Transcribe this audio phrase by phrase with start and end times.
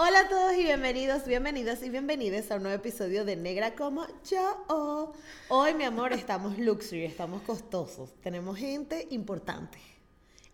[0.00, 4.06] Hola a todos y bienvenidos, bienvenidas y bienvenidas a un nuevo episodio de Negra como
[4.30, 5.12] yo.
[5.48, 8.14] Hoy, mi amor, estamos luxury, estamos costosos.
[8.22, 9.78] Tenemos gente importante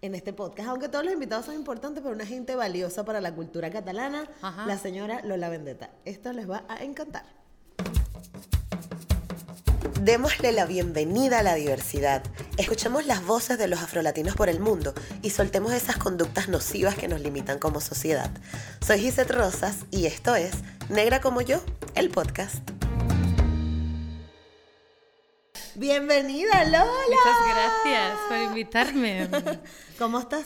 [0.00, 3.34] en este podcast, aunque todos los invitados son importantes, pero una gente valiosa para la
[3.34, 4.64] cultura catalana, Ajá.
[4.64, 5.90] la señora Lola Vendetta.
[6.06, 7.26] Esto les va a encantar.
[10.02, 12.22] Démosle la bienvenida a la diversidad.
[12.58, 14.92] Escuchemos las voces de los afrolatinos por el mundo
[15.22, 18.30] y soltemos esas conductas nocivas que nos limitan como sociedad.
[18.84, 20.52] Soy Gisette Rosas y esto es
[20.90, 21.62] Negra como yo,
[21.94, 22.56] el podcast.
[25.76, 26.84] Bienvenida, Lola.
[26.84, 29.28] Muchas gracias por invitarme.
[29.98, 30.44] ¿Cómo estás?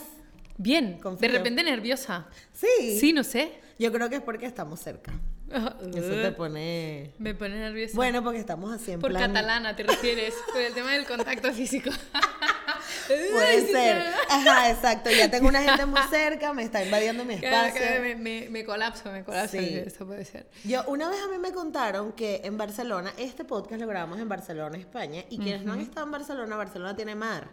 [0.56, 2.28] Bien, Con de repente nerviosa.
[2.52, 2.98] Sí.
[3.00, 3.60] Sí, no sé.
[3.78, 5.12] Yo creo que es porque estamos cerca.
[5.94, 7.12] Eso te pone...
[7.18, 7.94] Me pone nerviosa.
[7.96, 9.32] Bueno, porque estamos así en por plan...
[9.32, 11.90] catalana te refieres, por el tema del contacto físico.
[13.06, 14.02] Puede ser.
[14.28, 15.10] Ajá, exacto.
[15.10, 17.86] Ya tengo una gente muy cerca, me está invadiendo mi Claro, espacio.
[17.94, 19.56] que me, me- me colapso, me colapso.
[19.58, 19.76] Sí.
[19.86, 20.48] Eso puede ser.
[20.64, 24.28] Yo, una vez a mí me contaron que en Barcelona, este podcast lo grabamos en
[24.28, 27.48] Barcelona, España, y quienes no han estado en Barcelona, Barcelona tiene mar.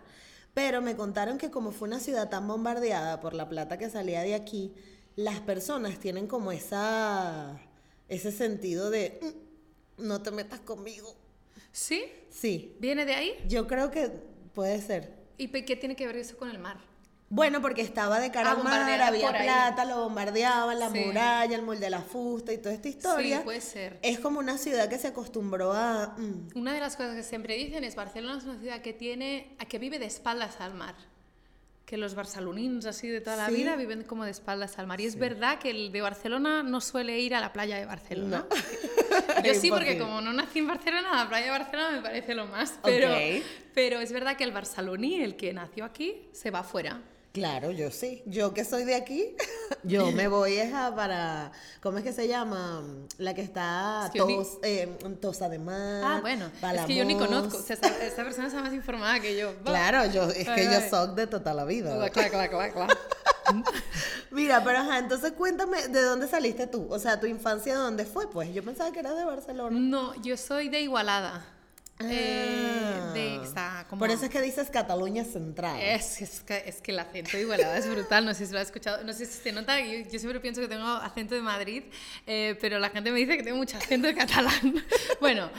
[0.53, 4.21] Pero me contaron que como fue una ciudad tan bombardeada por la plata que salía
[4.21, 4.73] de aquí,
[5.15, 7.57] las personas tienen como esa,
[8.09, 9.19] ese sentido de,
[9.97, 11.15] "Mm, no te metas conmigo.
[11.71, 12.03] ¿Sí?
[12.29, 13.33] Sí, ¿Viene de ahí?
[13.47, 14.09] yo creo que
[14.53, 15.13] puede ser.
[15.37, 16.77] ¿Y qué tiene que ver eso con el mar?
[17.27, 19.43] Bueno, porque estaba de cara Ah, al mar, había por ahí.
[19.43, 20.99] plata, lo bombardeaban, la Sí.
[20.99, 23.39] muralla, el molde de la fusta y toda esta historia.
[23.39, 23.99] Sí, puede ser.
[24.03, 26.15] Es como una ciudad que se acostumbró a...
[26.17, 29.55] mm, Una de las cosas que siempre dicen es Barcelona es una ciudad que tiene,
[29.57, 30.95] a que vive de espaldas al mar.
[31.85, 33.53] Que los barcelonins así de toda la Sí.
[33.55, 34.99] vida viven como de espaldas al mar.
[34.99, 38.45] Y es verdad que el de Barcelona no suele ir a la playa de Barcelona.
[39.45, 42.47] Yo sí, porque como no nací en Barcelona, la playa de Barcelona me parece lo
[42.47, 42.79] más.
[42.83, 43.09] Pero,
[43.75, 47.01] pero es verdad que el barceloní, el que nació aquí, se va afuera.
[47.35, 48.23] Claro, yo sí.
[48.25, 49.35] Yo que soy de aquí,
[49.83, 51.51] yo me voy a para...
[51.81, 52.81] ¿Cómo es que se llama?
[53.17, 56.01] La que está Es que yo ni- tos, eh, Tosa de Mar.
[56.01, 56.49] Ah, bueno.
[56.61, 57.57] Es que yo ni conozco.
[57.57, 59.53] O sea, esta, esta persona está más informada que yo.
[59.57, 59.63] Va.
[59.71, 62.09] Claro, yo, es que Ay, yo soy de toda la vida.
[62.09, 62.93] Claro, claro, claro, claro.
[64.31, 66.87] Mira, pero ajá, entonces cuéntame, ¿de dónde saliste tú?
[66.89, 68.29] O sea, ¿tu infancia de dónde fue?
[68.29, 69.77] Pues yo pensaba que eras de Barcelona.
[69.77, 71.45] No, yo soy de Igualada.
[71.99, 72.61] Eh,
[72.97, 73.11] Ah.
[73.13, 73.99] de, está como...
[73.99, 75.79] Por eso es que dices Cataluña Central.
[75.81, 78.59] Es, es, que, es que el acento de Igualada es brutal, no sé si lo
[78.59, 81.41] has escuchado, no sé si se nota, yo, yo siempre pienso que tengo acento de
[81.41, 81.83] Madrid,
[82.27, 84.83] eh, pero la gente me dice que tengo mucho acento de catalán.
[85.21, 85.49] bueno,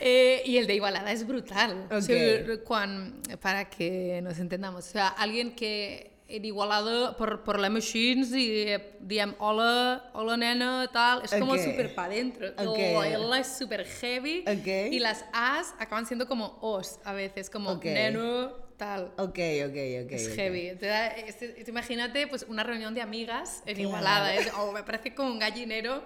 [0.00, 4.86] eh, y el de Igualada es brutal, O sea, quan- para que nos entendamos.
[4.86, 10.36] O sea, alguien que en Igualada por, por la machines y eh, diem hola, hola
[10.36, 11.58] nena, tal, es como Ok.
[11.58, 12.48] súper para adentro.
[12.48, 12.78] Ok.
[12.78, 14.92] La L es súper heavy Ok.
[14.92, 17.84] y las As acaban siendo como Os a veces, como Ok.
[17.84, 19.12] neno, tal.
[19.16, 20.10] Ok, ok, ok.
[20.12, 20.34] Es ok.
[20.36, 20.76] heavy.
[20.76, 23.88] Te da- es- imagínate pues una reunión de amigas en Claro.
[23.88, 24.34] Igualada.
[24.34, 26.02] Es, oh, me parece como un gallinero.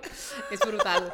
[0.50, 1.12] Es brutal.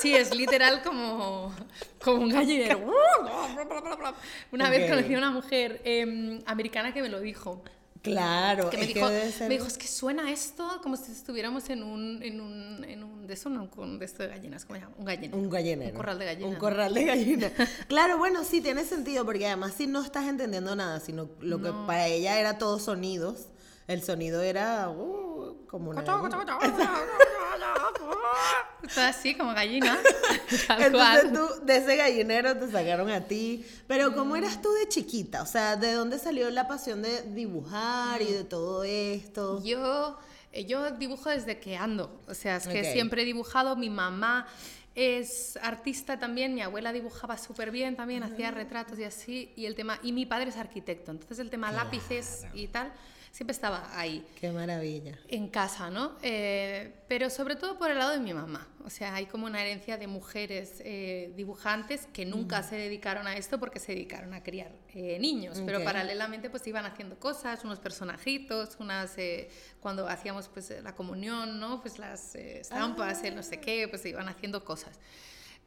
[0.00, 1.54] Sí, es literal como,
[2.02, 2.78] como un gallinero.
[4.52, 7.62] Una vez conocí a una mujer em, americana que me lo dijo.
[8.02, 11.82] Claro, Que me dijo, ser- me dijo, es que suena esto como si estuviéramos en
[11.82, 14.84] un, en un, en un de eso, no, con de esto de gallinas, ¿cómo se
[14.84, 14.94] llama?
[14.98, 15.38] Un gallinero.
[15.38, 15.90] Un gallinero.
[15.92, 16.50] Un corral de gallinas.
[16.50, 17.52] Un corral de gallinas.
[17.88, 21.70] claro, bueno, sí, tiene sentido, porque además si no estás entendiendo nada, sino lo que
[21.86, 23.48] para ella era todos sonidos,
[23.86, 26.04] el sonido era uh, como una...
[28.82, 29.98] Está así, como gallina.
[30.78, 33.64] Entonces tú, de ese gallinero te sacaron a ti.
[33.86, 35.42] Pero ¿cómo eras tú de chiquita?
[35.42, 39.62] O sea, ¿de dónde salió la pasión de dibujar y de todo esto?
[39.64, 40.18] Yo,
[40.52, 42.20] eh, yo dibujo desde que ando.
[42.28, 42.86] O sea, es que Ok.
[42.92, 43.76] siempre he dibujado.
[43.76, 44.46] Mi mamá
[44.94, 46.54] es artista también.
[46.54, 49.52] Mi abuela dibujaba súper bien también, hacía retratos y así.
[49.56, 51.10] Y, el tema, y mi padre es arquitecto.
[51.10, 52.92] Entonces el tema lápices y tal
[53.30, 54.26] siempre estaba ahí.
[54.40, 55.18] Qué maravilla.
[55.28, 56.16] En casa, ¿no?
[56.22, 58.66] Eh, pero sobre todo por el lado de mi mamá.
[58.84, 63.36] O sea, hay como una herencia de mujeres eh, dibujantes que nunca se dedicaron a
[63.36, 65.60] esto porque se dedicaron a criar eh, niños.
[65.66, 65.84] Pero Ok.
[65.84, 69.16] paralelamente pues iban haciendo cosas, unos personajitos, unas...
[69.18, 69.50] eh,
[69.80, 71.80] cuando hacíamos pues eh, la comunión, ¿no?
[71.80, 74.98] Pues las eh, estampas, el no sé qué, pues iban haciendo cosas.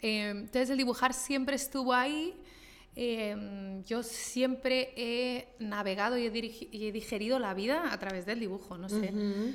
[0.02, 2.36] Entonces el dibujar siempre estuvo ahí.
[2.96, 8.26] Eh, yo siempre he navegado y he, dirigi- y he digerido la vida a través
[8.26, 9.14] del dibujo, no sé.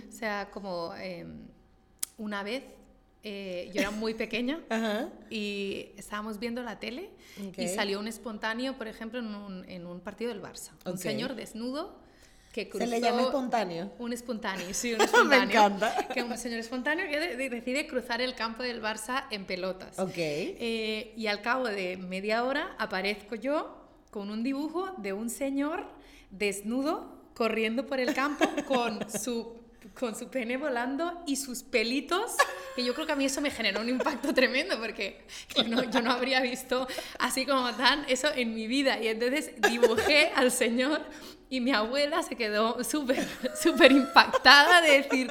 [0.08, 1.26] O sea, como eh,
[2.18, 2.64] una vez
[3.22, 5.08] eh, yo era muy pequeña Ajá.
[5.30, 7.10] y estábamos viendo la tele
[7.58, 10.70] y salió un espontáneo, por ejemplo, en un, en un partido del Barça.
[10.86, 11.98] Un señor desnudo
[12.56, 12.86] que cruzó...
[12.86, 13.92] Se le llama espontáneo.
[13.98, 15.50] Un espontáneo, sí, un Me espontáneo.
[15.50, 16.08] encanta.
[16.08, 19.98] Que un señor espontáneo que de- de- decide cruzar el campo del Barça en pelotas.
[19.98, 20.14] Ok.
[20.16, 23.76] Eh, y al cabo de media hora aparezco yo
[24.10, 25.84] con un dibujo de un señor
[26.30, 29.52] desnudo corriendo por el campo con su
[29.98, 32.36] con su pene volando y sus pelitos,
[32.74, 35.24] que yo creo que a mí eso me generó un impacto tremendo porque
[35.66, 36.86] no, yo no habría visto
[37.18, 39.02] así como tan eso en mi vida.
[39.02, 41.02] Y entonces dibujé al señor
[41.48, 43.26] y mi abuela se quedó súper,
[43.60, 45.30] súper impactada de decir,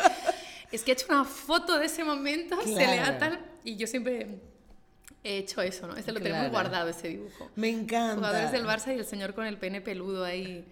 [0.71, 3.39] es que he hecho una foto de ese momento, se le da tal...
[3.63, 4.39] Y yo siempre
[5.23, 5.95] he hecho eso, ¿no?
[5.95, 7.49] Este lo tenemos guardado, ese dibujo.
[7.55, 8.15] Me encanta.
[8.15, 10.65] Jugadores del Barça y el señor con el pene peludo ahí.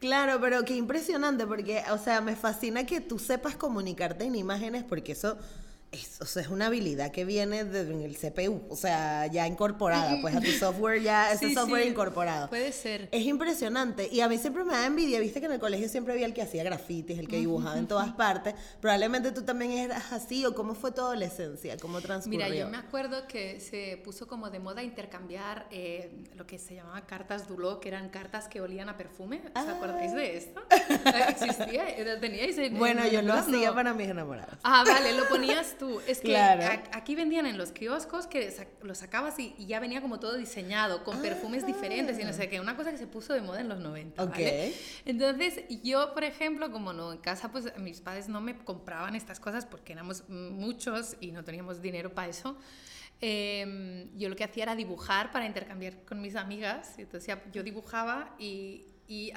[0.00, 4.84] Claro, pero qué impresionante, porque, o sea, me fascina que tú sepas comunicarte en imágenes,
[4.84, 5.36] porque eso
[5.90, 10.36] es, o sea, es una habilidad que viene del CPU, o sea, ya incorporada, pues
[10.36, 12.48] a tu software ya, ese software incorporado.
[12.48, 13.08] Puede ser.
[13.10, 14.08] Es impresionante.
[14.12, 16.34] Y a mí siempre me da envidia, viste que en el colegio siempre había el
[16.34, 18.54] que hacía grafitis, el que dibujaba en todas partes.
[18.80, 22.44] Probablemente tú también eras así, o cómo fue tu adolescencia, cómo transcurrió.
[22.44, 26.74] Mira, yo me acuerdo que se puso como de moda intercambiar eh, lo que se
[26.74, 29.40] llamaba cartas Duló, que eran cartas que olían a perfume.
[29.46, 29.74] ¿Os ah.
[29.76, 30.60] acordáis de esto?
[31.28, 31.86] ¿Existía?
[32.20, 32.56] ¿Teníais?
[32.72, 34.58] bueno, yo lo hacía para mis enamorados.
[34.62, 36.00] Ah, vale, lo ponías tú.
[36.06, 40.36] Es que aquí vendían en los kioscos que lo sacabas y, ya venía como todo
[40.36, 42.60] diseñado, con perfumes diferentes y no sé qué.
[42.60, 44.24] Una cosa que se puso de moda en los 90.
[44.24, 44.74] ¿vale?
[45.04, 49.40] Entonces, yo, por ejemplo, como no en casa, pues mis padres no me compraban estas
[49.40, 52.56] cosas porque éramos muchos y no teníamos dinero para eso.
[53.20, 56.98] Em, yo lo que hacía era dibujar para intercambiar con mis amigas.
[56.98, 59.32] Entonces, yo dibujaba y, y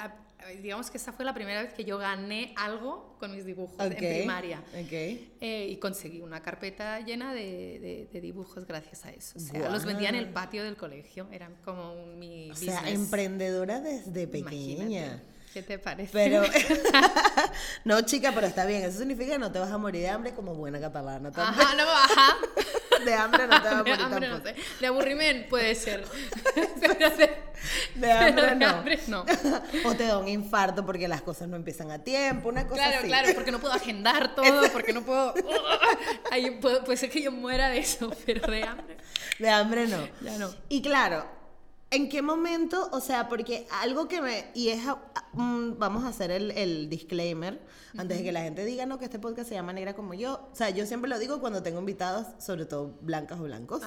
[0.61, 3.95] digamos que esa fue la primera vez que yo gané algo con mis dibujos en
[3.95, 4.63] primaria.
[4.73, 9.38] Eh, y conseguí una carpeta llena de, de, dibujos gracias a eso.
[9.38, 11.27] O sea, los vendía en el patio del colegio.
[11.31, 15.21] Eran como un, mi O sea, emprendedora desde pequeña.
[15.53, 16.11] ¿Qué te parece?
[16.13, 16.44] Pero,
[17.83, 18.83] no, chica, pero está bien.
[18.83, 21.31] Eso significa que no te vas a morir de hambre como buena catalana.
[21.35, 22.37] Ajá, no, ajá.
[23.05, 24.55] De hambre no te vas a morir de hambre, No sé.
[24.79, 26.05] De aburrimiento puede ser.
[26.55, 27.31] de,
[27.95, 28.67] hambre, no.
[28.67, 29.25] hambre no.
[29.85, 32.97] o te da un infarto porque las cosas no empiezan a tiempo, una cosa claro,
[32.99, 33.07] así.
[33.07, 35.33] Claro, claro, porque no puedo agendar todo, porque no puedo...
[36.31, 38.97] Ahí puede, puede ser que yo muera de eso, pero de hambre.
[39.39, 40.07] De hambre no.
[40.21, 40.49] Ya no.
[40.69, 41.41] Y claro,
[41.93, 42.88] ¿En qué momento?
[42.93, 44.45] O sea, porque algo que me...
[44.53, 44.81] Y es...
[45.33, 47.61] Mm, vamos a hacer el, el disclaimer,
[47.97, 50.47] antes de que la gente diga, no, que este podcast se llama Negra como yo.
[50.53, 53.81] O sea, yo siempre lo digo cuando tengo invitados, sobre todo blancas o blancos.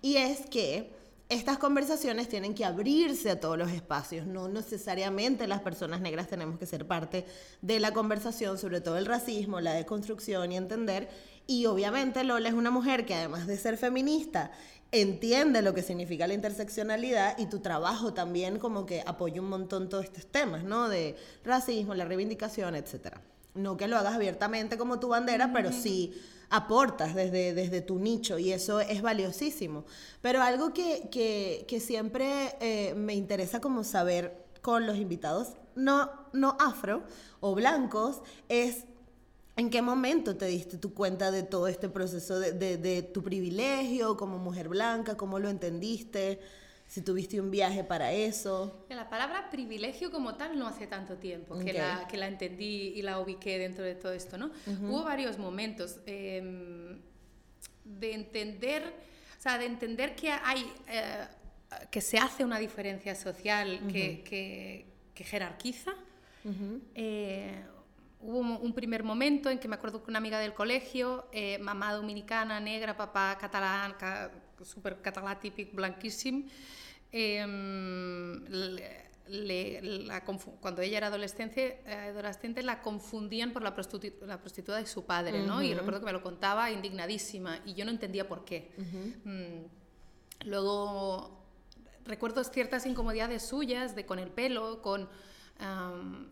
[0.00, 0.94] Y es que
[1.32, 4.26] estas conversaciones tienen que abrirse a todos los espacios.
[4.26, 7.24] No necesariamente las personas negras tenemos que ser parte
[7.62, 11.08] de la conversación, sobre todo el racismo, la deconstrucción y entender.
[11.46, 14.50] Y obviamente Lola es una mujer que además de ser feminista
[14.92, 19.88] entiende lo que significa la interseccionalidad y tu trabajo también como que apoya un montón
[19.88, 20.90] todos estos temas, ¿no?
[20.90, 23.16] De racismo, la reivindicación, etc.
[23.54, 26.14] No que lo hagas abiertamente como tu bandera, pero sí
[26.48, 29.84] aportas desde, desde tu nicho y eso es valiosísimo.
[30.20, 36.56] Pero algo que, que, siempre eh, me interesa como saber con los invitados no, no
[36.60, 37.02] afro
[37.40, 38.84] o blancos es
[39.54, 44.38] ¿En qué momento te diste tu cuenta de todo este proceso de, tu privilegio como
[44.38, 45.16] mujer blanca?
[45.16, 46.40] ¿Cómo lo entendiste?
[46.92, 48.84] Si tuviste un viaje para eso.
[48.90, 53.00] La palabra privilegio como tal no hace tanto tiempo que, la, que la entendí y
[53.00, 54.50] la ubiqué dentro de todo esto, ¿no?
[54.66, 56.98] Hubo varios momentos em,
[57.82, 58.84] de entender,
[59.38, 61.24] o sea, de entender que hay, eh,
[61.90, 64.22] que se hace una diferencia social que,
[65.14, 65.94] que, jerarquiza.
[68.20, 71.94] Hubo un primer momento en que me acuerdo que una amiga del colegio, eh, mamá
[71.94, 73.96] dominicana, negra, papá catalán,
[74.62, 76.44] súper catalán típico, blanquísimo,
[77.12, 78.44] em,
[80.60, 83.74] cuando ella era adolescente, eh, adolescente la confundían por la,
[84.26, 85.62] la prostituta de su padre, ¿no?
[85.62, 88.72] Y recuerdo que me lo contaba indignadísima y yo no entendía por qué.
[89.24, 91.42] Mm, luego
[92.04, 95.08] recuerdo ciertas incomodidades suyas de con el pelo, con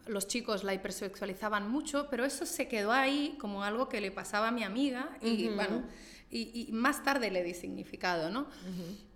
[0.07, 4.49] los chicos la hipersexualizaban mucho, pero eso se quedó ahí como algo que le pasaba
[4.49, 5.85] a mi amiga y bueno,
[6.31, 8.47] y, más tarde le di significado, ¿no?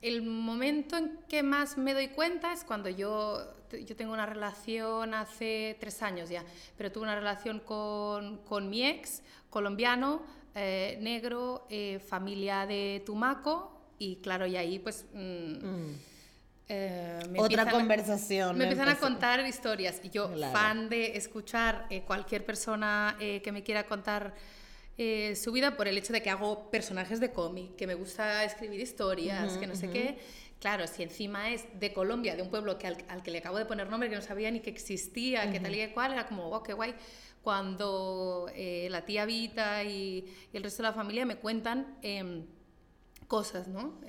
[0.03, 5.15] El momento en que más me doy cuenta es cuando yo, yo tengo una relación
[5.15, 6.45] hace tres años ya,
[6.77, 10.23] pero tuve una relación con, con mi ex, colombiano,
[10.55, 15.07] eh, negro, eh, familia de Tumaco, y claro, y ahí pues...
[15.13, 16.15] Mm, mm.
[16.67, 18.57] Eh, Otra conversación.
[18.57, 23.53] me empiezan a contar historias y yo, fan de escuchar eh, cualquier persona eh, que
[23.53, 24.35] me quiera contar
[24.97, 28.81] su vida por el hecho de que hago personajes de cómic, que me gusta escribir
[28.81, 30.19] historias, que no sé qué.
[30.61, 33.67] Claro, si encima es de Colombia, de un pueblo que al, que le acabo de
[33.67, 36.63] poner nombre, que no sabía ni que existía, que tal y cual, era como, oh,
[36.63, 36.95] qué guay.
[37.43, 42.47] Cuando la tía Vita y, y, el resto de la familia me cuentan em,
[43.27, 44.01] cosas, ¿no?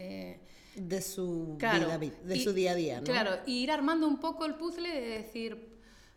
[0.75, 3.06] de su, vida, de su día a día, ¿no?
[3.06, 5.70] Claro, y ir armando un poco el puzzle de decir,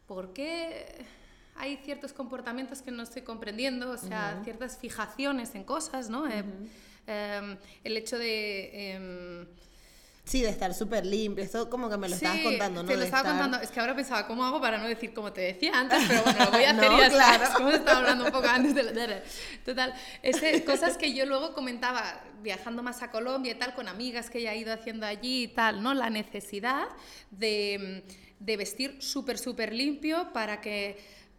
[0.06, 1.06] ¿por qué
[1.58, 6.26] hay ciertos comportamientos que no estoy comprendiendo, o sea, ciertas fijaciones en cosas, ¿no?
[6.28, 6.44] Eh,
[7.06, 8.92] em, el hecho de...
[8.92, 9.46] Em,
[10.28, 11.42] Sí, de estar súper limpio.
[11.42, 12.88] Esto como que me lo estabas contando, ¿no?
[12.88, 13.56] Te lo estaba contando.
[13.60, 16.04] Es que ahora pensaba, ¿cómo hago para no decir como te decía antes?
[16.06, 17.44] Pero bueno, lo voy a hacer ya claro.
[17.56, 19.22] Como estaba hablando un poco antes de la...
[19.64, 24.28] Total, ese, cosas que yo luego comentaba viajando más a Colombia y tal, con amigas
[24.28, 25.94] que ella ha ido haciendo allí y tal, ¿no?
[25.94, 26.88] La necesidad
[27.30, 28.04] de,
[28.38, 30.98] de vestir súper, súper limpio para que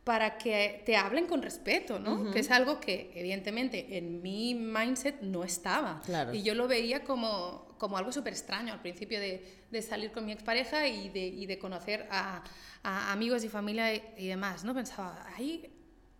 [0.09, 2.31] para que te hablen con respeto, ¿no?
[2.31, 6.01] Que es algo que, evidentemente, en mi mindset no estaba.
[6.03, 6.33] Claro.
[6.33, 10.25] Y yo lo veía como, como algo súper extraño al principio de, de, salir con
[10.25, 12.43] mi expareja y de, y de conocer a,
[12.81, 14.73] a, amigos y familia y, demás, ¿no?
[14.73, 15.71] Pensaba, ahí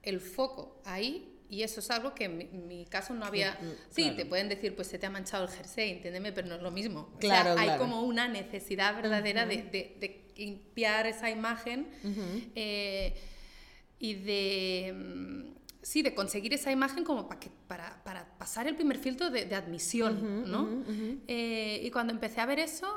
[0.04, 3.54] el foco, ahí, y eso es algo que en mi, caso no había...
[3.54, 6.58] Mm, sí, te pueden decir, pues se te ha manchado el jersey, entiéndeme, pero no
[6.58, 7.12] es lo mismo.
[7.20, 11.88] Claro, o sea, hay como una necesidad verdadera de, de, limpiar esa imagen
[14.00, 18.76] y de, mm, sí, de conseguir esa imagen como para, que, para, para pasar el
[18.76, 20.84] primer filtro de, admisión, ¿no?
[21.28, 22.88] Eh, y cuando empecé a ver eso,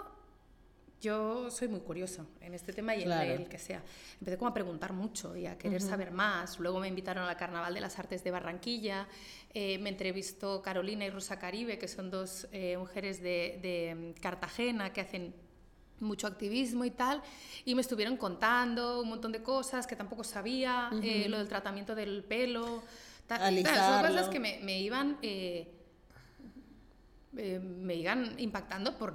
[1.03, 3.83] yo soy muy curiosa en este tema y en el que sea.
[4.21, 6.61] Empecé como a preguntar mucho y a querer saber más.
[6.61, 9.09] Luego me invitaron al Carnaval de las Artes de Barranquilla.
[9.53, 14.93] Eh, me entrevistó Carolina y Rosa Caribe, que son dos eh, mujeres de, de Cartagena
[14.93, 15.35] que hacen
[16.03, 17.23] mucho activismo y tal,
[17.65, 21.95] y me estuvieron contando un montón de cosas que tampoco sabía, eh, lo del tratamiento
[21.95, 22.83] del pelo,
[23.27, 25.19] tal, son cosas que me, me iban...
[25.23, 25.79] Eh,
[27.35, 29.15] eh, me iban impactando por,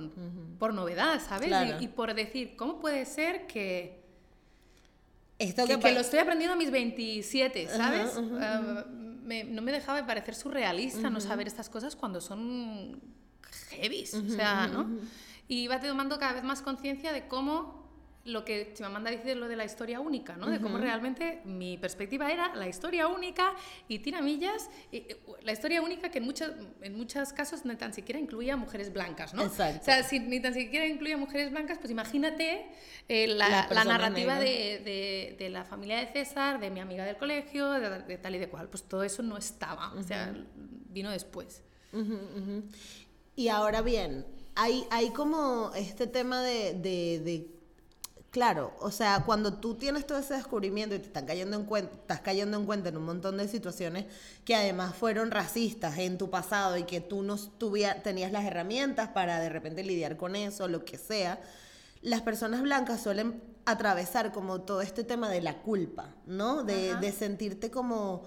[0.57, 1.51] por novedad, ¿sabes?
[1.79, 4.01] Y, por decir, ¿cómo puede ser que,
[5.37, 8.15] Esto que, lo estoy aprendiendo a mis 27, ¿sabes?
[8.19, 12.99] no me dejaba de parecer surrealista no saber estas cosas cuando son
[13.69, 14.89] heavy, o sea, ¿no?
[15.47, 17.77] Y iba tomando cada vez más conciencia de cómo
[18.27, 20.49] lo que Chimamanda dice lo de la historia única, ¿no?
[20.49, 23.53] De cómo realmente mi perspectiva era la historia única
[23.87, 25.07] y tiramillas, y,
[25.43, 26.51] la historia única que en, muchos
[26.81, 29.43] en muchos casos ni tan siquiera incluía mujeres blancas, ¿no?
[29.43, 29.81] Exacto.
[29.81, 32.65] O sea, si ni tan siquiera incluía mujeres blancas, pues imagínate
[33.07, 37.15] eh, la, la, narrativa de, de, de, la familia de César, de mi amiga del
[37.15, 40.35] colegio, de, tal y de cual, pues todo eso no estaba, o sea,
[40.89, 41.63] vino después.
[43.37, 44.25] Y ahora bien,
[44.57, 47.47] hay, hay como este tema de, de,
[48.31, 51.93] claro, o sea, cuando tú tienes todo ese descubrimiento y te están cayendo en cuenta,
[51.93, 54.05] estás cayendo en cuenta en un montón de situaciones
[54.45, 57.37] que además fueron racistas en tu pasado y que tú no
[58.03, 61.39] tenías las herramientas para de repente lidiar con eso, lo que sea,
[62.01, 66.63] las personas blancas suelen atravesar como todo este tema de la culpa, ¿no?
[66.63, 68.23] De, de sentirte como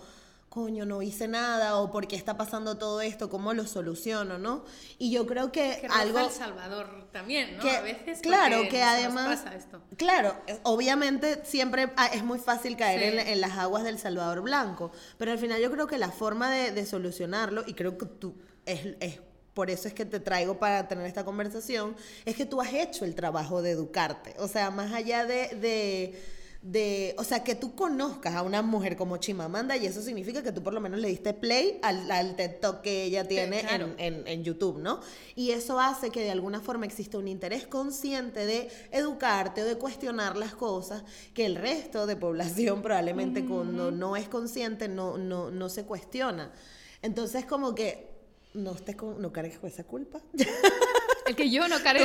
[0.50, 4.64] coño, no hice nada o por qué está pasando todo esto, cómo lo soluciono, ¿no?
[4.99, 6.19] Y yo creo que, que algo...
[6.19, 7.62] El Salvador también, ¿no?
[7.62, 9.38] a veces claro, que además...
[9.38, 9.80] Pasa esto.
[9.97, 15.38] Claro, obviamente siempre es muy fácil caer en, las aguas del Salvador Blanco, pero al
[15.38, 18.35] final yo creo que la forma de, solucionarlo, y creo que tú
[18.66, 19.21] es, es
[19.54, 23.04] por eso es que te traigo para tener esta conversación, es que tú has hecho
[23.04, 24.35] el trabajo de educarte.
[24.38, 26.21] O sea, más allá de, de,
[26.62, 30.62] o sea, que tú conozcas a una mujer como Chimamanda y eso significa que tú
[30.62, 33.64] por lo menos le diste play al, al TED Talk que ella tiene
[33.97, 35.00] en, en, YouTube, ¿no?
[35.35, 39.76] Y eso hace que de alguna forma exista un interés consciente de educarte o de
[39.76, 41.02] cuestionar las cosas
[41.33, 46.52] que el resto de población probablemente cuando no es consciente no, no, no se cuestiona.
[47.00, 48.11] Entonces como que
[48.52, 50.21] no estés con, no cargues con esa culpa.
[51.31, 52.05] El que yo no cargue,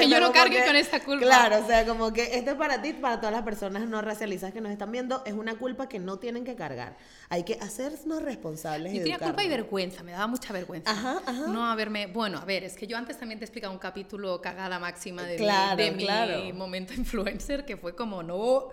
[0.00, 1.26] que yo no cargue con esa culpa.
[1.26, 4.54] Claro, o sea, como que esto es para ti, para todas las personas no racializadas
[4.54, 6.96] que nos están viendo, es una culpa que no tienen que cargar.
[7.28, 8.94] Hay que hacernos responsables.
[8.94, 10.90] y tenía culpa y vergüenza, me daba mucha vergüenza.
[10.90, 11.46] Ajá, ajá.
[11.48, 14.40] No haberme, bueno, a ver, es que yo antes también te he explicado un capítulo
[14.40, 18.70] cagada máxima de, mi, de mi momento influencer, que fue como no,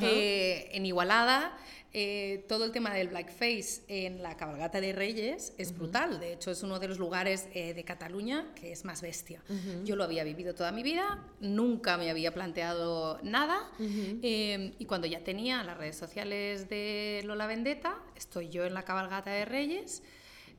[0.00, 1.52] eh, en Igualada
[1.94, 6.20] eh, todo el tema del blackface en la cabalgata de Reyes es brutal.
[6.20, 9.42] De hecho, es uno de los lugares eh, de Cataluña que es más bestia.
[9.84, 13.70] Yo lo había vivido toda mi vida, nunca me había planteado nada.
[13.78, 18.84] Eh, y cuando ya tenía las redes sociales de Lola Vendetta, estoy yo en la
[18.84, 20.02] cabalgata de Reyes.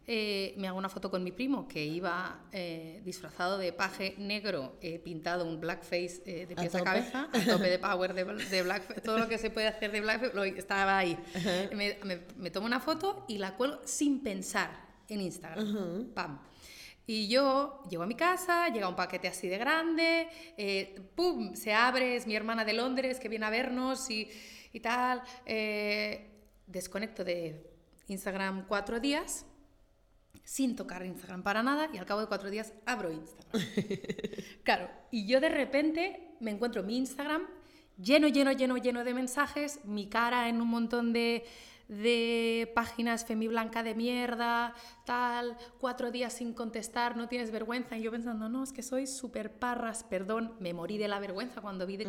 [0.05, 4.75] Eh, me hago una foto con mi primo que iba eh, disfrazado de paje negro,
[4.81, 8.99] eh, pintado un blackface de pies a, cabeza, a tope de power de, de blackface,
[8.99, 11.17] todo lo que se puede hacer de blackface, lo, estaba ahí.
[11.73, 11.97] me,
[12.35, 14.71] me, tomo una foto y la cuelgo sin pensar
[15.07, 16.09] en Instagram.
[16.13, 16.39] Pam.
[17.07, 20.27] Y yo llego a mi casa, llega un paquete así de grande,
[21.15, 21.55] ¡pum!
[21.55, 24.29] Se abre, es mi hermana de Londres que viene a vernos y,
[24.73, 25.21] y tal.
[26.67, 27.69] desconecto de
[28.07, 29.45] Instagram cuatro días
[30.43, 33.63] sin tocar Instagram para nada y al cabo de cuatro días abro Instagram.
[34.63, 37.47] claro, y yo de repente me encuentro mi Instagram
[37.97, 41.45] lleno, lleno, lleno, lleno de mensajes, mi cara en un montón de,
[41.87, 44.73] de páginas blanca de mierda,
[45.05, 47.97] tal, cuatro días sin contestar, no tienes vergüenza.
[47.97, 51.61] Y yo pensando, no, es que soy súper parras, perdón, me morí de la vergüenza
[51.61, 51.99] cuando vi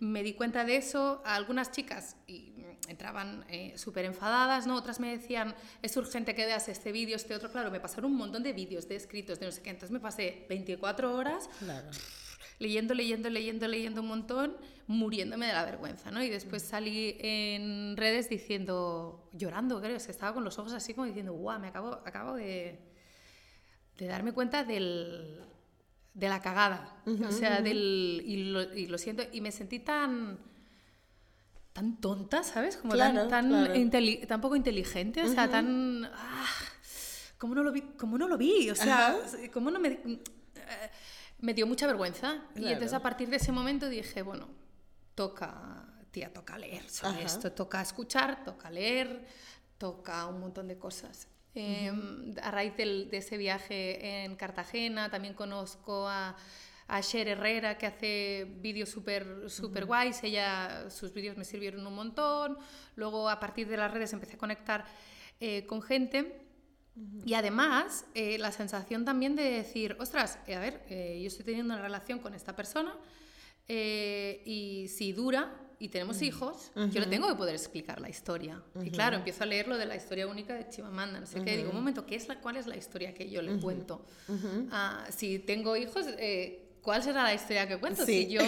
[0.00, 1.22] me di cuenta de eso.
[1.24, 2.53] A algunas chicas y
[2.88, 4.76] entraban eh, súper enfadadas, ¿no?
[4.76, 7.50] Otras me decían, es urgente que veas este vídeo, este otro.
[7.50, 9.70] Claro, me pasaron un montón de vídeos, de escritos, de no sé qué.
[9.70, 11.48] Entonces me pasé 24 horas
[12.58, 16.22] leyendo, leyendo, leyendo, leyendo un montón, muriéndome de la vergüenza, ¿no?
[16.22, 20.94] Y después salí en redes diciendo, llorando, creo, es que estaba con los ojos así
[20.94, 22.78] como diciendo, guau, me acabo, acabo de,
[23.98, 25.40] de darme cuenta del,
[26.14, 27.02] de la cagada.
[27.06, 30.38] o sea, del, y lo, y, lo, siento, y me sentí tan
[31.74, 32.76] tan tonta, ¿sabes?
[32.76, 36.08] Como tan, tan, poco inteligente, o sea, tan...
[36.14, 36.46] Ah,
[37.36, 37.82] ¿Cómo no lo vi?
[37.98, 38.70] ¿Cómo no lo vi?
[38.70, 39.18] O sea,
[39.52, 39.88] ¿cómo no me...
[39.88, 40.20] Eh,
[41.40, 42.42] me dio mucha vergüenza.
[42.54, 44.48] Y entonces a partir de ese momento dije, bueno,
[45.16, 49.26] toca, tía, toca leer sobre esto, toca escuchar, toca leer,
[49.76, 51.28] toca un montón de cosas.
[51.56, 56.36] Em, a raíz de ese viaje en Cartagena también conozco a
[56.86, 60.22] a Cher Herrera, que hace vídeos súper super guays.
[60.22, 62.58] Ella, sus vídeos me sirvieron un montón.
[62.96, 64.84] Luego, a partir de las redes, empecé a conectar
[65.40, 66.40] eh, con gente.
[67.26, 71.74] Y además, eh, la sensación también de decir, ostras, eh, a ver, yo estoy teniendo
[71.74, 72.96] una relación con esta persona
[73.66, 78.62] y si dura y tenemos hijos, yo le tengo que poder explicar la historia.
[78.82, 81.56] Y claro, empiezo a leer lo de la historia única de Chimamanda, no sé qué,
[81.56, 84.06] digo, un momento, ¿qué es la, ¿cuál es la historia que yo le cuento?
[84.70, 86.06] Ah, si tengo hijos,
[86.84, 88.06] ¿cuál será la historia que cuento?
[88.06, 88.42] Si yo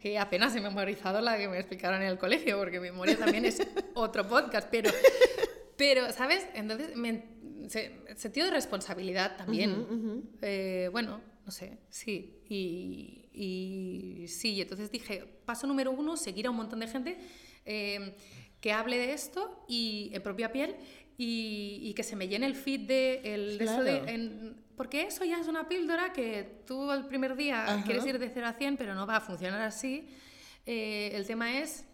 [0.00, 3.44] que apenas he memorizado la que me explicaron en el colegio, porque mi memoria también
[3.44, 3.60] es
[3.94, 4.90] otro podcast, pero,
[5.76, 6.46] pero ¿sabes?
[6.54, 7.22] Entonces, me,
[8.16, 10.24] sentido de responsabilidad también.
[10.40, 12.40] Eh, bueno, no sé, sí.
[12.48, 17.18] Y, y, sí, entonces dije, paso número uno, seguir a un montón de gente
[17.66, 18.16] eh,
[18.60, 20.76] que hable de esto y en propia piel
[21.18, 25.68] y, que se me llene el feed de, el, de, porque eso ya es una
[25.68, 29.16] píldora que tú el primer día quieres ir de 0 a 100, pero no va
[29.16, 30.08] a funcionar así.
[30.64, 31.84] Eh, el tema es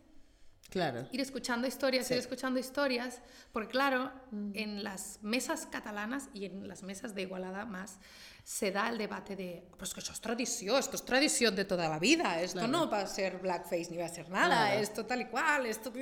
[0.70, 1.08] claro.
[1.10, 4.50] ir escuchando historias, ir escuchando historias, porque claro, mm.
[4.54, 7.98] en las mesas catalanas y en las mesas de Igualada más,
[8.46, 11.88] se da el debate de, pues que eso es tradición, esto es tradición de toda
[11.88, 15.22] la vida, esto no va a ser blackface ni va a ser nada, esto tal
[15.22, 15.92] y cual, esto...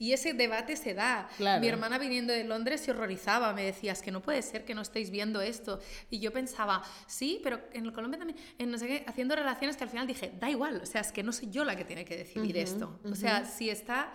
[0.00, 1.28] Y ese debate se da.
[1.60, 4.74] Mi hermana viniendo de Londres se horrorizaba, me decía, es que no puede ser que
[4.74, 5.78] no estéis viendo esto.
[6.10, 9.76] Y yo pensaba, sí, pero en el Colombia también, en no sé qué, haciendo relaciones
[9.76, 11.84] que al final dije, da igual, o sea, es que no soy yo la que
[11.84, 12.98] tiene que decidir esto.
[13.04, 14.12] O sea, si está...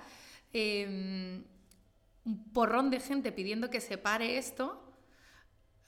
[0.51, 1.45] Em,
[2.25, 4.86] un porrón de gente pidiendo que se pare esto,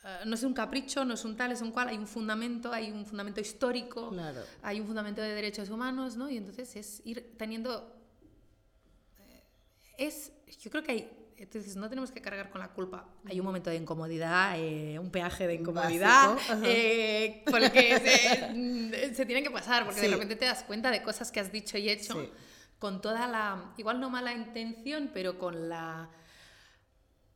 [0.03, 2.71] eh, no es un capricho, no es un tal, es un cual, hay un fundamento,
[2.71, 4.11] hay un fundamento histórico,
[4.61, 6.29] hay un fundamento de derechos humanos, ¿no?
[6.29, 7.93] Y entonces es ir teniendo...
[9.19, 9.43] Eh,
[9.97, 10.31] es,
[10.61, 11.15] yo creo que hay...
[11.37, 13.07] Entonces no tenemos que cargar con la culpa.
[13.25, 16.37] Hay un momento de incomodidad, eh, un peaje de incomodidad,
[17.49, 17.97] porque
[19.13, 21.77] se, tiene que pasar, porque de repente te das cuenta de cosas que has dicho
[21.77, 22.29] y hecho
[22.77, 26.09] con toda la, igual no mala intención, pero con la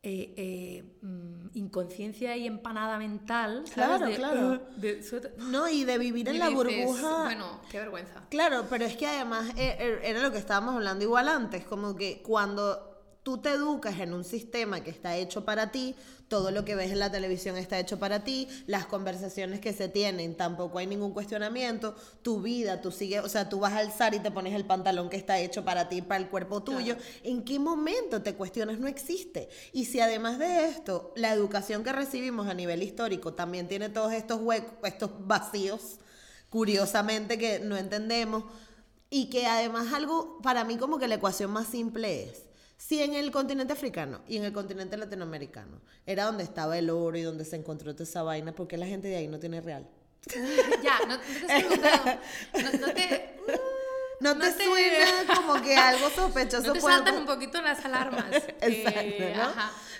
[0.06, 3.64] eh, eh, mm, inconsciencia y empanada mental.
[3.72, 4.60] Claro, claro.
[5.38, 7.24] no, y de vivir en la burbuja.
[7.24, 8.22] Bueno, qué vergüenza.
[8.28, 12.20] Claro, pero es que además eh, era lo que estábamos hablando igual antes, como que
[12.22, 12.93] cuando
[13.24, 15.96] tú te educas en un sistema que está hecho para ti,
[16.28, 19.88] todo lo que ves en la televisión está hecho para ti, las conversaciones que se
[19.88, 24.14] tienen, tampoco hay ningún cuestionamiento, tu vida, tú sigues, o sea, tú vas a alzar
[24.14, 27.44] y te pones el pantalón que está hecho para ti, para el cuerpo tuyo, ¿en
[27.44, 28.78] qué momento te cuestionas?
[28.78, 29.48] No existe.
[29.72, 34.12] Y si además de esto, la educación que recibimos a nivel histórico también tiene todos
[34.12, 35.98] estos huecos, estos vacíos,
[36.50, 38.44] curiosamente que no entendemos,
[39.08, 42.43] y que además algo, para mí como que la ecuación más simple es,
[42.86, 47.16] si en el continente africano y en el continente latinoamericano era donde estaba el oro
[47.16, 49.62] y donde se encontró toda esa vaina, ¿por qué la gente de ahí no tiene
[49.62, 49.88] real?
[50.82, 53.36] ya, no, te no, te...
[54.24, 55.06] No, te, suena
[55.36, 56.68] como que algo sospechoso.
[56.68, 58.24] No te saltan un poquito las alarmas.
[58.32, 59.52] Exacto, eh, ¿no?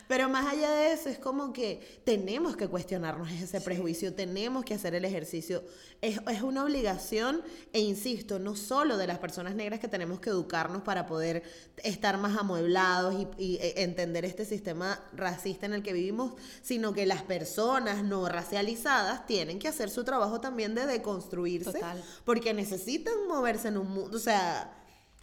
[0.08, 4.74] Pero más allá de eso, es como que tenemos que cuestionarnos ese prejuicio, tenemos que
[4.74, 5.62] hacer el ejercicio.
[6.02, 10.28] Es, es, una obligación, e insisto, no solo de las personas negras que tenemos que
[10.28, 11.42] educarnos para poder
[11.82, 16.92] estar más amueblados y, y e, entender este sistema racista en el que vivimos, sino
[16.92, 21.80] que las personas no racializadas tienen que hacer su trabajo también de deconstruirse,
[22.24, 24.70] porque necesitan moverse en un mundo, o sea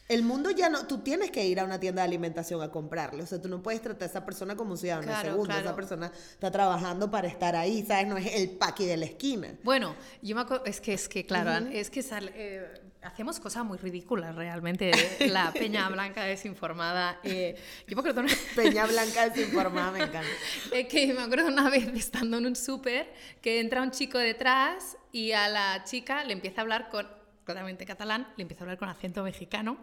[0.09, 3.23] El mundo ya no, tú tienes que ir a una tienda de alimentación a comprarlo,
[3.23, 5.67] o sea, tú no puedes tratar a esa persona como un ciudadano Claro, segunda, claro.
[5.69, 8.07] esa persona está trabajando para estar ahí, ¿sabes?
[8.07, 9.55] No es el paqui de la esquina.
[9.63, 13.63] Bueno, yo me acuerdo, es que, es que claro, es que sale- eh, hacemos cosas
[13.63, 14.91] muy ridículas realmente.
[15.31, 17.17] La peña blanca desinformada.
[17.23, 17.55] eh,
[17.87, 20.27] yo me acuerdo una, Peña Blanca desinformada, me encanta.
[20.73, 24.97] eh, que me acuerdo una vez estando en un súper que entra un chico detrás
[25.13, 27.07] y a la chica le empieza a hablar con,
[27.43, 29.77] claramente catalán, le empieza a hablar con acento mexicano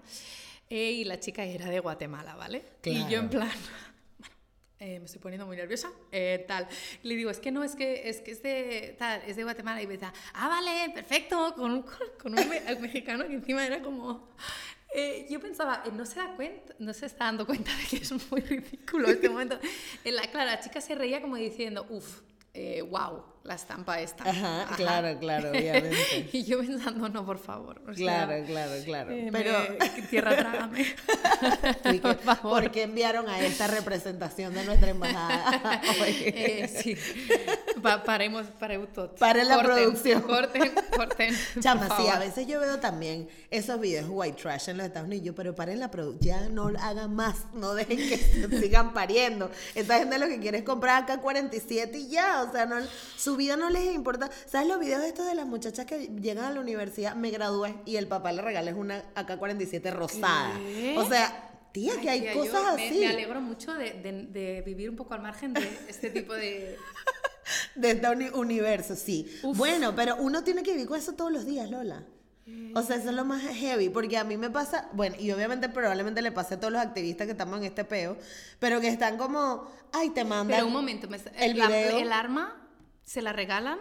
[0.71, 2.63] eh, y la chica era de Guatemala, ¿vale?
[2.85, 3.31] Y yo en Claro.
[3.31, 3.51] plan...
[4.19, 4.35] bueno,
[4.81, 6.69] eh, me estoy poniendo muy nerviosa, eh, tal.
[7.03, 9.81] Le digo, es que no, es que es, que es de, tal, es de Guatemala.
[9.83, 11.83] Y me dice, ah, vale, perfecto, con un,
[12.23, 14.29] con un me- mexicano que encima era como...
[14.95, 17.97] eh, yo pensaba, eh, no se da cuenta, no se está dando cuenta de que
[17.97, 19.59] es muy ridículo este momento.
[20.05, 22.21] En la, claro, la chica se reía como diciendo, uff,
[22.55, 24.29] eh, wow, la estampa esta.
[24.29, 24.77] Ajá, Ajá.
[24.77, 26.29] claro, claro, obviamente.
[26.33, 27.81] y yo pensando, no, por favor.
[27.89, 29.11] o sea, Claro, claro, claro.
[29.11, 30.81] eh, Pero, me- tierra trágame.
[31.85, 32.63] ¿y qué- por favor.
[32.63, 35.81] ¿por qué enviaron a esta representación de nuestra embajada?
[35.97, 36.97] Eh, sí.
[37.83, 39.15] Pa- paremos, paremos todo.
[39.15, 40.23] Paren la Corten, producción.
[40.23, 41.35] Corten, corten.
[41.61, 45.35] Chama, sí, a veces yo veo también esos videos white trash en los Estados Unidos,
[45.37, 49.51] pero paren la producción, ya no hagan más, no dejen que se sigan pariendo.
[49.75, 52.77] Esta gente lo que quiere es comprar acá 47 y ya, o sea, no,
[53.29, 54.31] su vida no les importa.
[54.47, 57.97] ¿Sabes los videos estos de las muchachas que llegan a la universidad, me gradué y
[57.97, 60.59] el papá le regala una AK-47 rosada?
[60.59, 60.95] ¿Qué?
[60.99, 62.99] O sea, tía, que Ay, hay tía, cosas me- así.
[63.01, 66.77] Me alegro mucho de, de- de vivir un poco al margen de este tipo de.
[67.75, 69.27] de este uni- universo, sí.
[69.43, 69.57] Uf.
[69.57, 72.05] Bueno, pero uno tiene que vivir con eso todos los días, Lola.
[72.75, 75.69] O sea, eso es lo más heavy, porque a mí me pasa, bueno, y obviamente
[75.69, 78.17] probablemente le pase a todos los activistas que estamos en este peo,
[78.59, 81.99] pero que están como, ay, te mandan Pero un momento, me- el la- video.
[81.99, 82.57] el arma
[83.09, 83.79] se la regalan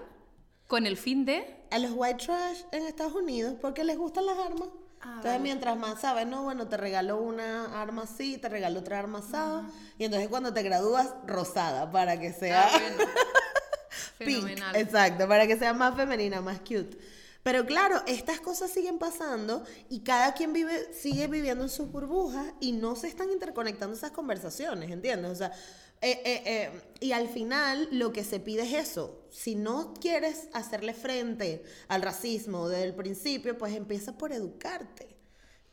[0.68, 1.46] con el fin de.
[1.70, 4.70] a los white trash en Estados Unidos porque les gustan las armas.
[5.02, 5.40] Ah, entonces, vale.
[5.40, 9.70] mientras más sabes, no, bueno, te regalo una arma así, te regalo otra arma asada,
[10.00, 12.68] y entonces cuando te gradúas, rosada, para que sea...
[12.68, 13.12] Ah, bueno.
[14.18, 14.76] Pink, Fenomenal.
[14.76, 16.98] exacto, para que sea más femenina, más cute.
[17.44, 22.46] Pero claro, estas cosas siguen pasando y cada quien vive, sigue viviendo en sus burbujas
[22.60, 25.32] y no se están interconectando esas conversaciones, ¿entiendes?
[25.32, 25.54] O sea,
[26.02, 29.26] eh, eh, eh, y al final lo que se pide es eso.
[29.32, 35.08] Si no quieres hacerle frente al racismo desde el principio, pues empieza por educarte,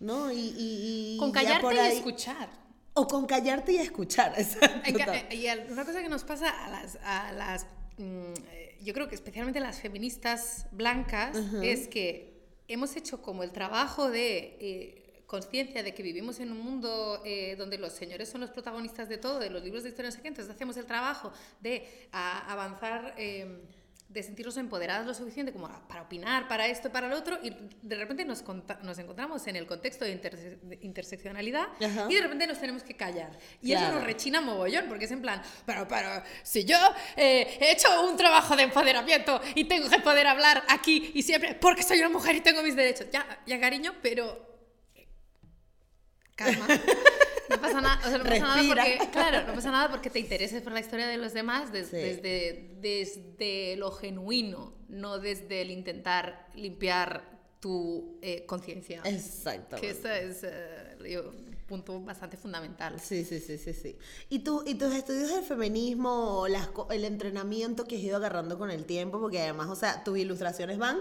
[0.00, 0.32] ¿no?
[0.32, 2.48] Y, y- y Con callarte por y escuchar.
[2.94, 5.12] O con callarte y escuchar, exacto.
[5.34, 7.66] Y una cosa que nos pasa a las, a las
[7.98, 8.32] mm,
[8.82, 12.34] yo creo que especialmente las feministas blancas, es que
[12.68, 15.03] hemos hecho como el trabajo de
[15.34, 19.18] conciencia de que vivimos en un mundo eh, donde los señores son los protagonistas de
[19.18, 21.72] todo, de los libros de historia, no sé qué, entonces hacemos el trabajo de
[22.12, 23.14] a- avanzar...
[23.18, 23.62] eh,
[24.06, 27.50] de sentirnos empoderadas lo suficiente como para opinar, para esto, para lo otro, y
[27.82, 28.44] de repente nos,
[28.82, 32.06] nos encontramos en el contexto de, interse- de interseccionalidad Ajá.
[32.08, 33.32] y de repente nos tenemos que callar.
[33.60, 33.96] Y eso Claro.
[33.96, 36.08] nos rechina mogollón, porque es en plan, pero, pero,
[36.44, 36.76] si yo
[37.16, 41.54] eh, he hecho un trabajo de empoderamiento y tengo que poder hablar aquí y siempre,
[41.56, 43.06] porque soy una mujer y tengo mis derechos.
[43.12, 44.53] Ya, ya cariño, pero...
[46.36, 46.66] eh, Calma.
[47.50, 50.18] No pasa nada, o sea, no pasa nada porque, claro, no pasa nada porque te
[50.18, 51.96] intereses por la historia de los demás des- Sí.
[51.96, 57.22] desde, desde lo genuino, no desde el intentar limpiar
[57.60, 59.02] tu eh, conciencia.
[59.04, 59.76] Exacto.
[59.76, 62.98] Que ese es eh, un punto bastante fundamental.
[63.00, 63.96] Sí, sí, sí, sí, sí.
[64.30, 68.58] ¿Y, tú, y tus estudios del feminismo, o las, el entrenamiento que has ido agarrando
[68.58, 69.20] con el tiempo?
[69.20, 70.98] Porque además, o sea, tus ilustraciones van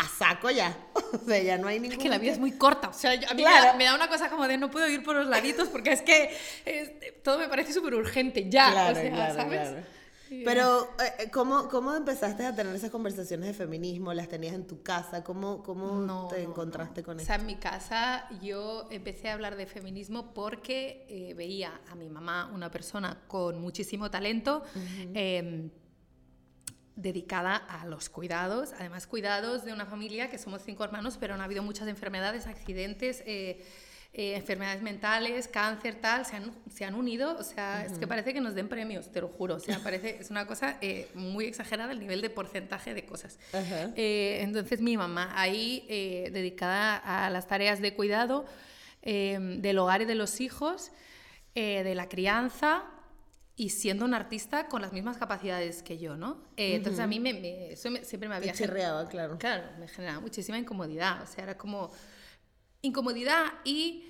[0.00, 0.76] a saco ya.
[1.12, 1.96] O sea, ya no hay ningún...
[1.98, 2.88] Es que la vida es muy corta.
[2.88, 3.60] O sea, yo- a mí Claro.
[3.62, 5.92] me, da, me da una cosa como de no puedo ir por los laditos porque
[5.92, 8.70] es que es- todo me parece súper urgente ya.
[8.72, 9.84] Claro, o sea, claro, ¿sabes?
[10.44, 10.88] Pero,
[11.20, 14.12] eh, ¿cómo, ¿cómo empezaste a tener esas conversaciones de feminismo?
[14.12, 15.22] ¿Las tenías en tu casa?
[15.22, 17.06] ¿Cómo, cómo No, te no, encontraste no.
[17.06, 17.26] con O eso?
[17.28, 22.08] sea, en mi casa yo empecé a hablar de feminismo porque eh, veía a mi
[22.08, 24.64] mamá, una persona con muchísimo talento,
[25.14, 25.70] eh,
[26.96, 31.42] dedicada a los cuidados, además cuidados de una familia que somos cinco hermanos, pero han
[31.42, 33.22] habido muchas enfermedades, accidentes.
[33.26, 33.64] eh,
[34.18, 38.32] eh, enfermedades mentales, cáncer, tal, se han, se han unido, o sea, es que parece
[38.32, 41.44] que nos den premios, te lo juro, o sea, parece, es una cosa eh, muy
[41.44, 43.38] exagerada el nivel de porcentaje de cosas.
[43.94, 45.84] Entonces mi mamá ahí
[46.32, 48.46] dedicada a las tareas de cuidado
[49.02, 50.92] del hogar y de los hijos,
[51.54, 52.84] de la crianza
[53.58, 56.42] y siendo una artista con las mismas capacidades que yo, ¿no?
[56.56, 59.38] Eh, Entonces a mí me, me- eso me- siempre me Te había gen- chirreaba, claro.
[59.38, 61.90] Claro, me generaba muchísima incomodidad, o sea, era como
[62.82, 64.04] incomodidad y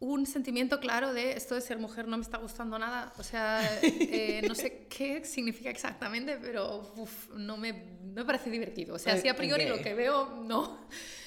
[0.00, 3.78] un sentimiento claro de esto de ser mujer no me está gustando nada, o sea,
[3.82, 8.98] eh, no sé qué significa exactamente, pero uf, no, me, no me parece divertido, o
[8.98, 9.68] sea, sí a priori Ok.
[9.76, 10.62] lo que veo, no.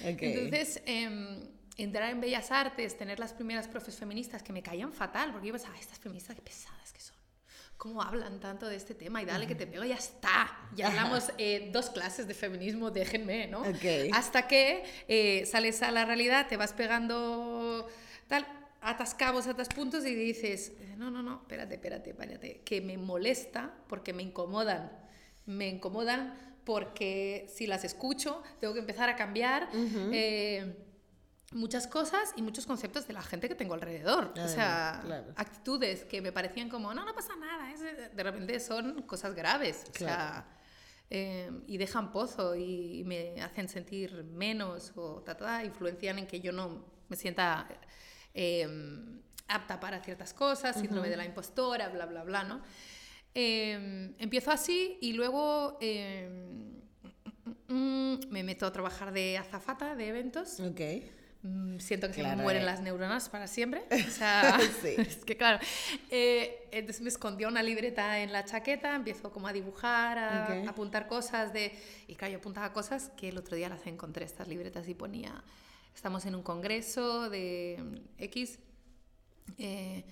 [0.02, 0.22] Ok.
[0.22, 1.48] Entonces, em,
[1.78, 5.54] entrar en Bellas Artes, tener las primeras profes feministas que me caían fatal, porque yo
[5.54, 7.17] pensaba, estas feministas qué pesadas que son.
[7.78, 9.22] ¿Cómo hablan tanto de este tema?
[9.22, 10.50] Y dale que te pego, ya está.
[10.76, 13.62] Ya hablamos eh, dos clases de feminismo, déjenme, ¿no?
[13.62, 14.12] Ok.
[14.14, 17.88] Hasta que eh, sales a la realidad, te vas pegando
[18.28, 18.48] tal,
[18.82, 22.98] atas cabos, atas puntos y dices, eh, no, no, no, espérate, espérate, espérate, que me
[22.98, 24.92] molesta porque me incomodan.
[25.46, 29.70] Me incomodan porque si las escucho, tengo que empezar a cambiar.
[30.12, 30.84] eh,
[31.54, 34.34] muchas cosas y muchos conceptos de la gente que tengo alrededor.
[34.38, 35.34] o sea, claro.
[35.36, 39.86] actitudes que me parecían como, no, no pasa nada, es- de repente son cosas graves.
[39.94, 40.46] O sea,
[41.10, 46.42] eh, y dejan pozo y me hacen sentir menos o ta, ta, influencian en que
[46.42, 47.66] yo no me sienta
[48.34, 48.68] eh,
[49.48, 52.62] apta para ciertas cosas, síndrome de la impostora, bla, bla, bla, ¿no?
[53.34, 56.28] Eh, empiezo así y luego eh,
[57.70, 60.60] mm, mm, me meto a trabajar de azafata de eventos.
[61.44, 62.66] Mm, Siento que se me mueren eh.
[62.66, 63.84] las neuronas para siempre.
[63.92, 64.96] O sea, Sí.
[64.98, 65.60] es que claro.
[66.10, 71.08] eh, entonces me escondió una libreta en la chaqueta, empiezo como a dibujar, a, apuntar
[71.08, 71.78] cosas de...
[72.08, 75.44] Y claro, yo apuntaba cosas que el otro día las encontré, estas libretas, y ponía,
[75.96, 78.60] estamos en un congreso de mm, X,
[79.58, 80.04] eh,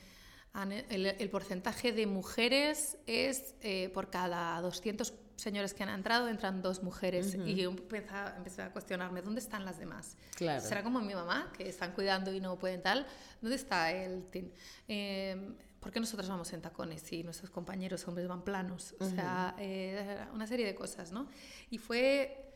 [0.89, 3.55] el, el porcentaje de mujeres es
[3.93, 7.35] por cada 200 señores que han entrado, entran dos mujeres.
[7.45, 10.17] Y yo empecé a, empecé a cuestionarme, ¿dónde están las demás?
[10.35, 10.61] Claro.
[10.61, 13.05] ¿Será como mi mamá, que están cuidando y no pueden tal?
[13.41, 14.51] ¿Dónde está el tin?
[14.87, 18.95] Eh, ¿Por qué nosotros vamos en tacones y nuestros compañeros hombres van planos?
[18.99, 21.27] O sea, eh, una serie de cosas, ¿no?
[21.69, 22.55] Y fue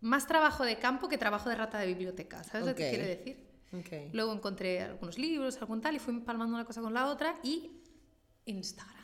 [0.00, 3.50] más trabajo de campo que trabajo de rata de biblioteca, ¿sabes lo que quiere decir?
[3.72, 4.12] Ok.
[4.12, 7.82] Luego encontré algunos libros, algún tal, y fui palmando una cosa con la otra y
[8.44, 8.99] Instagram.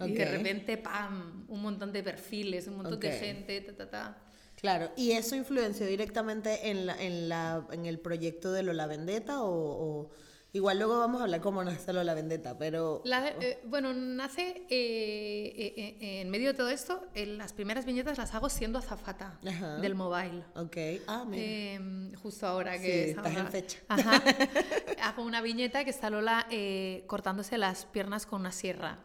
[0.00, 1.44] Y de repente, ¡pam!
[1.48, 3.14] Un montón de perfiles, un montón de Ok.
[3.14, 4.18] gente, ta, ta, ta.
[4.56, 9.42] Claro, ¿y eso influenció directamente en, la, en, la, en el proyecto de Lola Vendetta
[9.42, 10.10] o, o-
[10.52, 15.52] igual luego vamos a hablar cómo nace Lola Vendetta, pero La- eh, bueno, nace eh,
[15.56, 19.38] eh, eh, en medio de todo esto, eh, las primeras viñetas las hago siendo azafata
[19.46, 19.76] Ajá.
[19.76, 20.42] del mobile.
[20.56, 21.42] ok, ah, mira.
[21.44, 23.78] Eh, justo ahora Sí, que estás en fecha.
[23.88, 24.22] Ajá.
[25.02, 28.98] Hago una viñeta que está Lola eh, cortándose las piernas con una sierra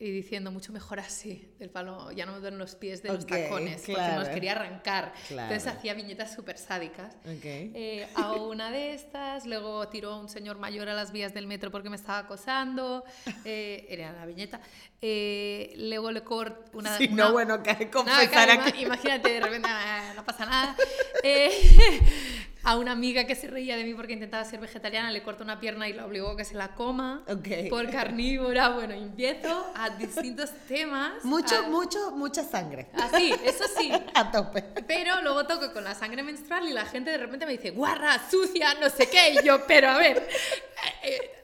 [0.00, 3.24] y diciendo mucho mejor así, del palo, ya no me duelen los pies de los
[3.24, 4.20] Ok, tacones, porque claro.
[4.20, 5.12] nos quería arrancar.
[5.26, 5.52] Claro.
[5.52, 7.16] Entonces hacía viñetas súper sádicas.
[7.24, 7.44] ok.
[7.44, 11.72] Eh, hago una de estas, luego tiró un señor mayor a las vías del metro
[11.72, 13.02] porque me estaba acosando,
[13.44, 14.60] eh, era la viñeta.
[15.02, 16.96] Eh, luego le corto una...
[16.96, 18.70] una- no, bueno, no, confesar aquí.
[18.84, 20.76] ima- Imagínate, de repente ah, no pasa nada.
[22.64, 25.60] A una amiga que se reía de mí porque intentaba ser vegetariana le corto una
[25.60, 27.22] pierna y la obligó a que se la coma.
[27.28, 27.70] Ok.
[27.70, 31.24] Por carnívora, bueno, empiezo a distintos temas.
[31.24, 32.88] Mucho, a- mucho, mucha sangre.
[32.94, 33.90] Así, eso sí.
[34.14, 34.62] A tope.
[34.88, 38.20] Pero luego toco con la sangre menstrual y la gente de repente me dice, guarra,
[38.28, 39.34] sucia, no sé qué.
[39.40, 40.28] Y yo, pero a ver,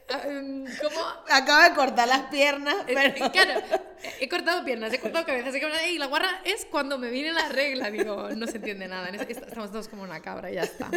[0.07, 1.01] ¿cómo?
[1.31, 3.33] Acabo de cortar las piernas, Eh, pero...
[3.33, 3.61] Claro,
[4.21, 7.33] he cortado piernas, he cortado cabezas, he cortado- y la guarra es cuando me viene
[7.33, 7.91] la regla.
[7.91, 10.91] Digo, no se entiende nada, estamos todos como una cabra, ya está.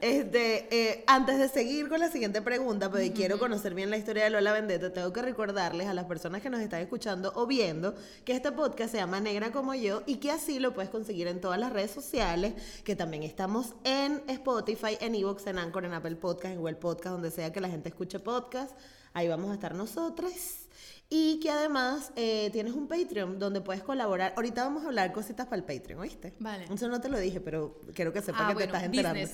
[0.00, 4.24] Este, eh, antes de seguir con la siguiente pregunta, porque quiero conocer bien la historia
[4.24, 7.94] de Lola Vendetta, tengo que recordarles a las personas que nos están escuchando o viendo
[8.24, 11.40] que este podcast se llama Negra como yo y que así lo puedes conseguir en
[11.42, 12.54] todas las redes sociales,
[12.84, 17.12] que también estamos en Spotify, en Evox, en Anchor, en Apple Podcast, en Google Podcast,
[17.12, 18.76] donde sea que la gente escuche podcast.
[19.12, 20.59] Ahí vamos a estar nosotras.
[21.12, 24.32] Y que además eh, tienes un Patreon donde puedes colaborar.
[24.36, 26.34] Ahorita vamos a hablar cositas para el Patreon, ¿oíste?
[26.38, 26.66] Vale.
[26.72, 29.28] Eso no te lo dije, pero quiero que sepas Ah, que bueno, te estás enterando.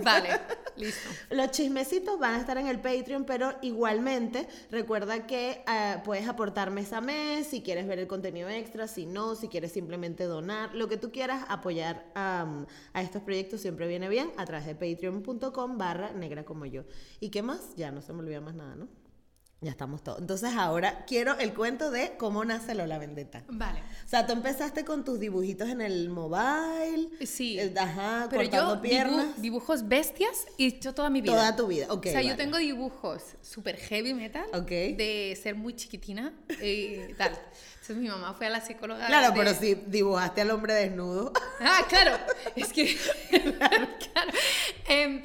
[0.04, 0.28] Vale,
[0.76, 1.08] listo.
[1.30, 6.70] Los chismecitos van a estar en el Patreon, pero igualmente recuerda que eh, puedes aportar
[6.70, 10.72] mes a mes si quieres ver el contenido extra, si no, si quieres simplemente donar,
[10.72, 14.76] lo que tú quieras apoyar am, a estos proyectos siempre viene bien a través de
[14.76, 16.84] patreon.com barra negra como yo.
[17.18, 17.74] ¿Y qué más?
[17.74, 19.01] Ya no se me olvida más nada, ¿no?
[19.62, 20.18] Ya estamos todos.
[20.18, 23.44] Entonces ahora quiero el cuento de cómo nace Lola Vendetta.
[23.48, 23.78] Vale.
[24.04, 27.08] O sea, tú empezaste con tus dibujitos en el mobile.
[27.24, 27.60] Sí.
[27.60, 29.40] eh, Ajá, Pero cortando yo piernas.
[29.40, 31.32] dibujos bestias y hecho toda mi vida.
[31.34, 32.06] Toda tu vida, ok.
[32.06, 32.42] o sea, yo vale.
[32.42, 34.68] tengo dibujos super heavy metal Ok.
[34.68, 37.38] de ser muy chiquitina y tal.
[37.82, 39.08] Entonces mi mamá fue a la psicóloga.
[39.08, 41.32] Claro, de- pero si dibujaste al hombre desnudo.
[41.64, 42.16] Ah, claro,
[42.56, 42.96] es que,
[43.30, 43.86] claro,
[44.88, 45.22] Em,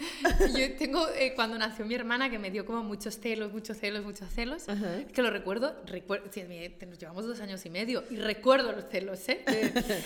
[0.55, 4.03] yo tengo, eh, cuando nació mi hermana, que me dio como muchos celos, muchos celos,
[4.05, 5.03] muchos celos, Ajá.
[5.11, 6.43] que lo recuerdo, recuerdo sí,
[6.87, 9.43] nos llevamos dos años y medio, y recuerdo los celos, ¿eh?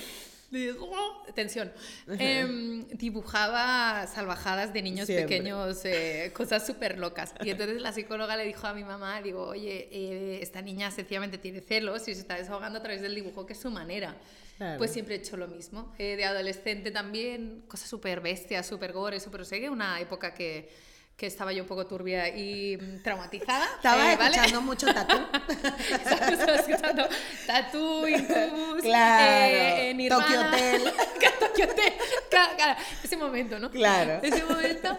[0.51, 0.75] De-
[1.33, 1.71] tensión.
[2.19, 7.33] Em, dibujaba salvajadas de niños pequeños, eh, cosas súper locas.
[7.43, 11.37] Y entonces la psicóloga le dijo a mi mamá, digo, oye, eh, esta niña sencillamente
[11.37, 14.15] tiene celos y se está desahogando a través del dibujo, que es su manera.
[14.77, 15.91] Pues siempre he hecho lo mismo.
[15.97, 19.43] Eh, de adolescente también, cosas súper bestias, súper gore, súper...
[19.43, 20.69] Sé una época que
[21.21, 23.75] que estaba yo un poco turbia y traumatizada.
[23.75, 25.17] Estaba eh, escuchando mucho tatú.
[25.91, 27.07] Estaba escuchando
[27.45, 29.53] tatú, Incubus, claro.
[29.53, 30.81] eh, Tokyo Hotel.
[31.39, 31.93] Tokyo Hotel.
[32.27, 33.69] Claro, ese momento, ¿no?
[33.69, 34.19] Claro.
[34.23, 34.97] Ese momento.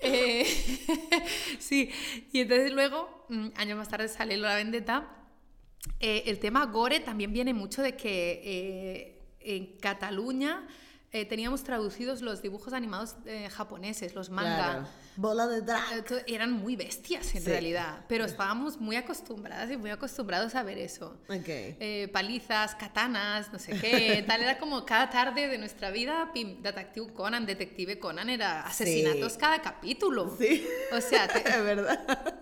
[0.00, 0.44] Eh,
[1.60, 1.88] sí,
[2.32, 5.06] y entonces luego, mm, años más tarde sale La Vendetta.
[6.00, 10.66] Eh, el tema gore también viene mucho de que en Cataluña
[11.10, 13.16] teníamos traducidos los dibujos animados
[13.50, 14.56] japoneses, los manga.
[14.56, 14.88] Claro
[15.20, 16.24] bola de drag.
[16.26, 21.18] Eran muy bestias en realidad, pero estábamos muy acostumbradas y muy acostumbrados a ver eso.
[21.28, 21.76] Okay.
[21.78, 24.42] Eh, palizas, katanas, no sé qué, tal.
[24.42, 30.34] Era como cada tarde de nuestra vida, Detective Conan, Detective Conan, era asesinatos cada capítulo.
[30.38, 30.66] Sí.
[30.92, 32.40] O sea, es verdad.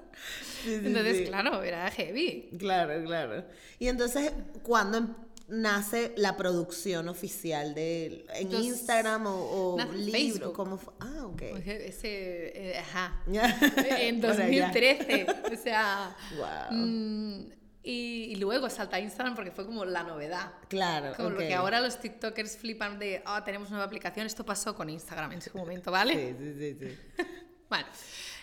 [0.65, 2.51] entonces, claro, era heavy.
[2.59, 3.45] Claro, claro.
[3.79, 5.15] Y entonces, ¿cuándo em-
[5.49, 12.79] nace la producción oficial de en Instagram o, o libro como ah ok ese eh,
[12.79, 13.23] ajá
[14.01, 16.79] en 2013 o sea wow.
[16.79, 17.59] Mm,
[17.91, 20.53] y, luego salta Instagram porque fue como la novedad.
[20.69, 21.15] Claro.
[21.17, 24.27] Como lo que ahora los TikTokers flipan de, ah, tenemos nueva aplicación.
[24.27, 26.37] Esto pasó con Instagram en su momento, ¿vale?
[26.37, 26.77] Sí, sí, sí.
[26.79, 27.25] sí.
[27.71, 27.87] bueno,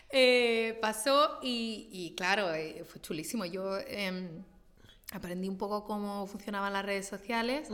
[0.10, 3.46] eh, pasó y, y claro, eh, fue chulísimo.
[3.46, 4.44] Yo em,
[5.16, 7.70] aprendí un poco cómo funcionaban las redes sociales,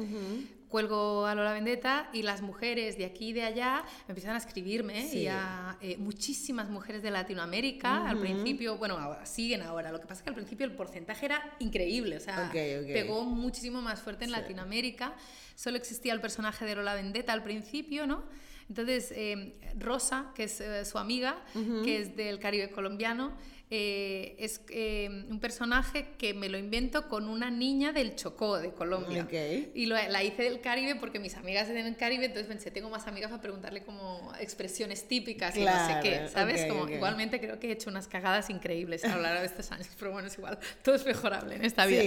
[0.70, 4.38] cuelgo a Lola Vendetta y las mujeres de aquí y de allá me empiezan a
[4.38, 8.08] escribirme y a eh, muchísimas mujeres de Latinoamérica.
[8.08, 9.92] Al principio, bueno, ahora, siguen ahora.
[9.92, 13.82] Lo que pasa es que al principio el porcentaje era increíble, o sea, pegó muchísimo
[13.82, 15.16] más fuerte en Latinoamérica.
[15.56, 18.24] Solo existía el personaje de Lola Vendetta al principio, ¿no?
[18.70, 21.44] Entonces, eh, Rosa, que es eh, su amiga,
[21.84, 23.34] que es del Caribe colombiano,
[23.74, 28.74] eh, es eh, un personaje que me lo invento con una niña del Chocó, de
[28.74, 29.26] Colombia.
[29.74, 33.08] Y la hice del Caribe porque mis amigas en el Caribe, entonces pensé, tengo más
[33.08, 36.66] amigas para preguntarle como expresiones típicas y no sé qué, ¿sabes?
[36.66, 39.88] como, Igualmente creo que he hecho unas cagadas increíbles a lo largo de estos años,
[39.98, 42.04] pero bueno, es igual, todo es mejorable en esta vida.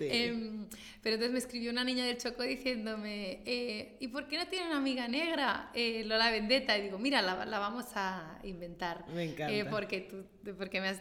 [0.00, 0.66] Em,
[1.06, 4.66] pero entonces me escribió una niña del Chocó diciéndome, eh, ¿y por qué no tiene
[4.66, 5.70] una amiga negra,
[6.04, 6.76] Lola Vendetta?
[6.76, 9.06] Y digo, mira, la, la vamos a inventar.
[9.14, 9.70] Me encanta.
[9.70, 10.24] porque, tú,
[10.58, 11.00] porque me has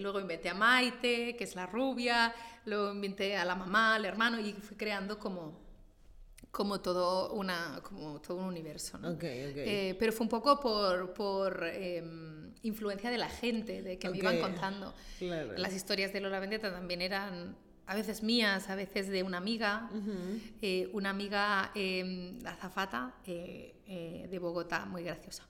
[0.00, 4.40] Luego inventé a Maite, que es la rubia, luego inventé a la mamá, al hermano,
[4.40, 5.60] y fui creando como,
[6.50, 8.98] como, todo, una, como todo un universo.
[8.98, 9.16] ¿no?
[9.20, 14.18] Eh, pero fue un poco por, por em, influencia de la gente, de que me
[14.18, 14.92] iban contando.
[15.56, 19.90] Las historias de Lola Vendetta también eran a veces mías, a veces de una amiga,
[20.62, 25.44] eh, una amiga eh, azafata eh, de Bogotá, muy graciosa.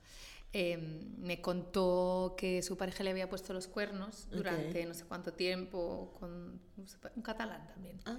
[0.57, 5.33] Em, me contó que su pareja le había puesto los cuernos durante no sé cuánto
[5.33, 6.61] tiempo, con
[7.16, 7.99] un catalán también.
[8.07, 8.16] Ah,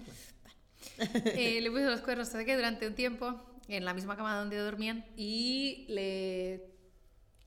[0.97, 5.85] eh, le puso los cuernos durante un tiempo en la misma cama donde dormían y
[5.87, 6.74] le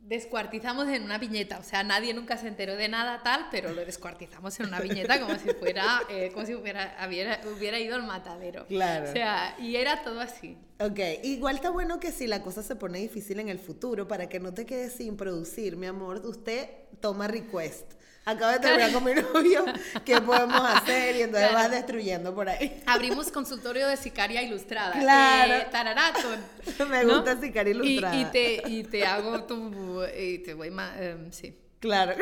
[0.09, 3.85] descuartizamos en una viñeta, o sea, nadie nunca se enteró de nada tal, pero lo
[3.85, 6.97] descuartizamos en una viñeta como si fuera, eh, como si hubiera,
[7.55, 8.67] hubiera ido al matadero.
[8.67, 9.11] Claro.
[9.11, 10.57] O sea, y era todo así.
[10.81, 14.29] Ok, igual está bueno que si la cosa se pone difícil en el futuro, para
[14.29, 17.98] que no te quedes sin producir, mi amor, usted toma request
[18.31, 19.65] acabo de terminar con mi novio,
[20.05, 21.17] ¿qué podemos hacer?
[21.17, 22.83] Y entonces vas destruyendo por ahí.
[22.87, 24.93] Abrimos consultorio de sicaria ilustrada.
[24.93, 25.55] Claro.
[25.55, 26.29] Eh, tararato.
[26.89, 28.17] Me gusta sicaria ilustrada.
[28.17, 30.05] Y, te, y te hago tu...
[30.19, 30.97] Y te voy más...
[31.01, 31.55] Em, sí.
[31.81, 32.15] Claro.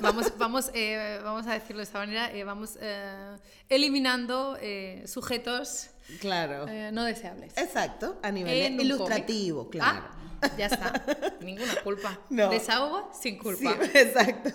[0.00, 3.36] Vamos, vamos, eh, vamos a decirlo de esta manera, eh, vamos eh,
[3.68, 4.58] eliminando
[5.06, 5.90] sujetos
[6.20, 6.66] claro.
[6.92, 7.56] no deseables.
[7.56, 10.08] Exacto, a nivel ilustrativo, claro.
[10.42, 11.04] Ah, ya está,
[11.40, 12.18] ninguna culpa.
[12.30, 12.50] No.
[12.50, 13.76] Desahogo sin culpa.
[13.80, 14.50] Sí, exacto.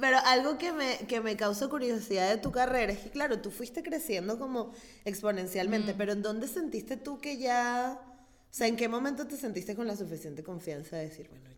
[0.00, 3.50] Pero algo que me, que me causó curiosidad de tu carrera es que, claro, tú
[3.50, 4.72] fuiste creciendo como
[5.04, 5.96] exponencialmente, mm.
[5.96, 9.86] pero ¿en dónde sentiste tú que ya, o sea, en qué momento te sentiste con
[9.86, 11.48] la suficiente confianza de decir, bueno,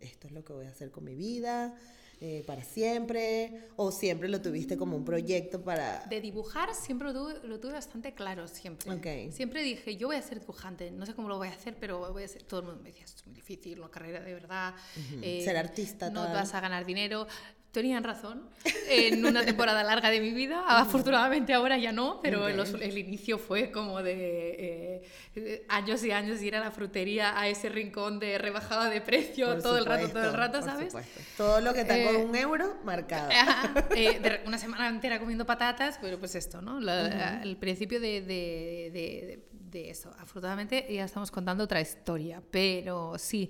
[0.00, 1.74] esto es lo que voy a hacer con mi vida?
[2.22, 3.70] Eh, para siempre?
[3.76, 6.04] ¿O siempre lo tuviste como un proyecto para...?
[6.04, 8.92] De dibujar siempre lo tuve, lo tuve bastante claro, siempre.
[8.92, 9.32] Okay.
[9.32, 12.12] Siempre dije, yo voy a ser dibujante, no sé cómo lo voy a hacer, pero
[12.12, 12.42] voy a ser...
[12.42, 14.74] Todo el mundo me decía, es muy difícil, una carrera de verdad.
[15.22, 16.10] Eh, ser artista.
[16.10, 17.26] No vas a ganar dinero
[17.72, 18.48] tenían razón
[18.88, 20.64] en una temporada larga de mi vida.
[20.68, 22.54] Afortunadamente ahora ya no, pero Ok.
[22.56, 25.02] los- el inicio fue como de
[25.36, 29.46] eh, años y años ir a la frutería, a ese rincón de rebajada de precio
[29.52, 30.86] Por todo el rato, todo el supuesto, rato, ¿sabes?
[30.88, 31.20] supuesto.
[31.36, 33.30] Todo lo que está con Eh, un euro, marcado.
[33.30, 36.80] Ajá, eh, de- una semana entera comiendo patatas, pero pues esto, ¿no?
[36.80, 40.10] La- El principio de, de- de- de eso.
[40.18, 43.48] Afortunadamente ya estamos contando otra historia, pero sí.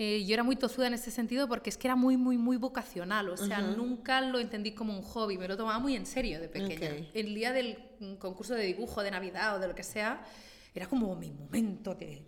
[0.00, 2.56] Eh, yo era muy tozuda en ese sentido porque es que era muy, muy, muy
[2.56, 3.28] vocacional.
[3.30, 6.48] O sea, nunca lo entendí como un hobby, me lo tomaba muy en serio de
[6.48, 7.04] pequeña.
[7.14, 7.78] El día del
[8.20, 10.24] concurso de dibujo de Navidad o de lo que sea,
[10.72, 12.24] era como mi momento de...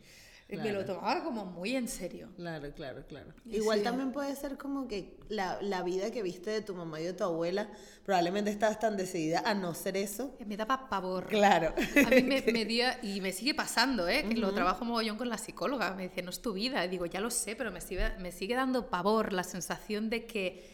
[0.57, 2.29] Me lo tomaba como muy en serio.
[2.37, 3.33] Claro, claro, claro.
[3.47, 3.85] Igual sí.
[3.85, 7.13] también puede ser como que la, la vida que viste de tu mamá y de
[7.13, 7.69] tu abuela,
[8.05, 10.37] probablemente estabas tan decidida a no ser eso.
[10.47, 11.27] Me daba pavor.
[11.27, 11.75] Claro.
[12.07, 14.25] A mí me, me dio- y me sigue pasando, ¿eh?
[14.29, 15.95] que lo trabajo mogollón con la psicóloga.
[15.95, 16.85] Me dice, no es tu vida.
[16.85, 20.27] Y digo, ya lo sé, pero me sigue, me sigue dando pavor la sensación de
[20.27, 20.65] que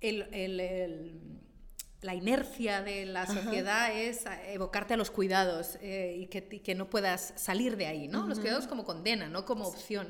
[0.00, 1.20] el, el- el-
[2.04, 6.74] la inercia de la sociedad es evocarte a los cuidados eh, y, que, y que
[6.74, 8.26] no puedas salir de ahí, ¿no?
[8.28, 10.06] Los cuidados como condena, no como opción.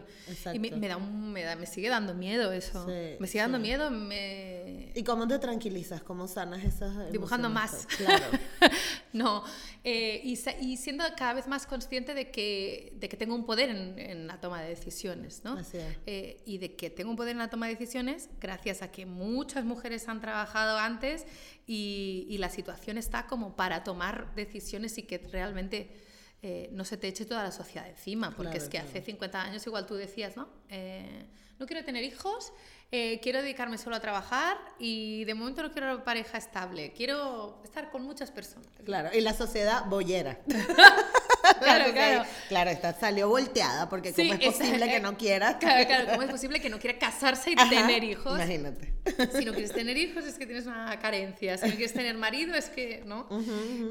[0.53, 0.77] Y me, Exacto.
[0.79, 2.85] me da me, da- me sigue dando miedo eso.
[2.87, 3.63] Sí, me sigue dando sí.
[3.63, 4.91] miedo, me...
[4.93, 6.03] ¿Y cómo te tranquilizas?
[6.03, 7.87] ¿Cómo sanas esas Dibujando emociones?
[7.87, 7.97] más.
[7.97, 8.25] Claro.
[9.13, 9.45] no,
[9.85, 13.71] eh, y, y siendo cada vez más consciente de que, de que tengo un poder
[13.71, 15.53] en, en la toma de decisiones, ¿no?
[15.59, 15.97] Así es.
[16.07, 19.07] Eh, y de que tengo un poder en la toma de decisiones gracias a que
[19.07, 21.25] muchas mujeres han trabajado antes
[21.67, 26.01] y, y la situación está como para tomar decisiones y que realmente
[26.43, 28.89] eh, no se te eche toda la sociedad encima, porque Claro, es que claro.
[28.91, 30.49] hace 50 años igual tú decías, ¿no?
[30.69, 31.25] Eh,
[31.59, 32.53] no quiero tener hijos,
[32.91, 37.63] eh, quiero dedicarme solo a trabajar y de momento no quiero una pareja estable, quiero
[37.65, 38.69] estar con muchas personas.
[38.85, 39.09] Claro.
[39.17, 40.41] Y la sociedad bollera.
[41.61, 42.25] Claro, claro.
[42.49, 45.57] Claro, esta salió volteada porque Sí, cómo es posible que no quieras.
[45.61, 48.35] Claro, claro, ¿cómo es posible que no quiera casarse y Ajá, tener hijos?
[48.35, 48.93] Imagínate.
[49.37, 52.55] Si no quieres tener hijos es que tienes una carencia, si no quieres tener marido
[52.55, 53.27] es que, ¿no?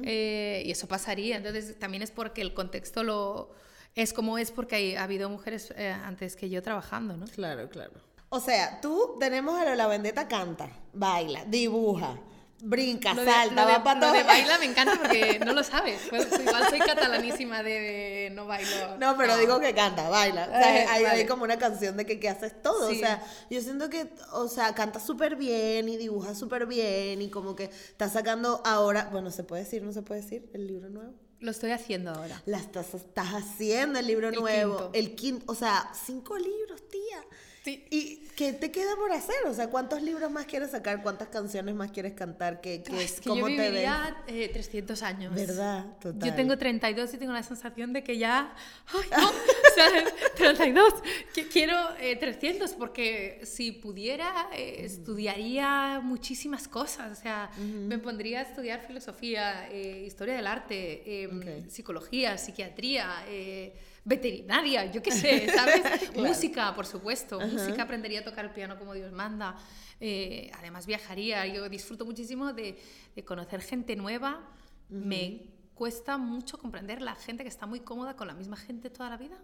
[0.04, 3.52] Eh, y eso pasaría, entonces también es porque el contexto lo
[3.96, 7.26] es como es porque hay- ha habido mujeres eh, antes que yo trabajando, ¿no?
[7.28, 7.92] Claro, claro.
[8.30, 12.18] O sea, tú tenemos a la vendetta canta, baila, dibuja,
[12.66, 14.14] brinca, Lo de, salta, lo de- va para lo todo.
[14.18, 16.00] de baila me encanta porque no lo sabes.
[16.10, 18.98] Pues, igual soy catalanísima de, de no bailo.
[19.00, 19.38] No, pero Ah.
[19.38, 20.46] digo que canta, baila.
[20.46, 21.28] O sea, Eh, hay, hay vale.
[21.28, 22.90] como una canción de que, que haces todo.
[22.90, 22.96] Sí.
[22.98, 27.30] O sea, yo siento que, o sea, canta súper bien y dibuja súper bien y
[27.30, 30.90] como que está sacando ahora, bueno, se puede decir, no se puede decir, el libro
[30.90, 31.14] nuevo.
[31.40, 32.42] Lo estoy haciendo ahora.
[32.46, 34.78] La estás, estás haciendo el libro El nuevo.
[34.78, 34.92] quinto.
[34.94, 37.22] El quinto, o sea, cinco libros, tía.
[37.64, 37.86] Sí.
[37.90, 39.36] ¿Y qué te queda por hacer?
[39.48, 41.02] O sea, ¿cuántos libros más quieres sacar?
[41.02, 42.60] ¿Cuántas canciones más quieres cantar?
[42.60, 43.70] ¿Qué, qué, Es que ¿Cómo yo te ves?
[43.72, 45.34] viviría eh, 300 años.
[45.34, 45.86] ¿Verdad?
[46.02, 46.30] Total.
[46.30, 48.54] Yo tengo 32 y tengo la sensación de que ya.
[48.88, 49.30] ¡Ay, no!
[49.74, 49.90] O sea,
[50.36, 50.94] 32.
[51.34, 57.18] Que quiero eh, 300 porque si pudiera, eh, estudiaría muchísimas cosas.
[57.18, 61.70] O sea, me pondría a estudiar filosofía, eh, historia del arte, eh, Ok.
[61.72, 63.24] psicología, psiquiatría.
[63.30, 63.74] eh,
[64.06, 65.82] veterinaria, yo qué sé, ¿sabes?
[66.14, 66.28] Claro.
[66.28, 67.40] Música, por supuesto.
[67.40, 69.56] Música, aprendería a tocar el piano como Dios manda.
[70.00, 72.78] Eh, además viajaría, yo disfruto muchísimo de,
[73.16, 74.42] de conocer gente nueva.
[74.90, 79.10] Me cuesta mucho comprender la gente que está muy cómoda con la misma gente toda
[79.10, 79.38] la vida.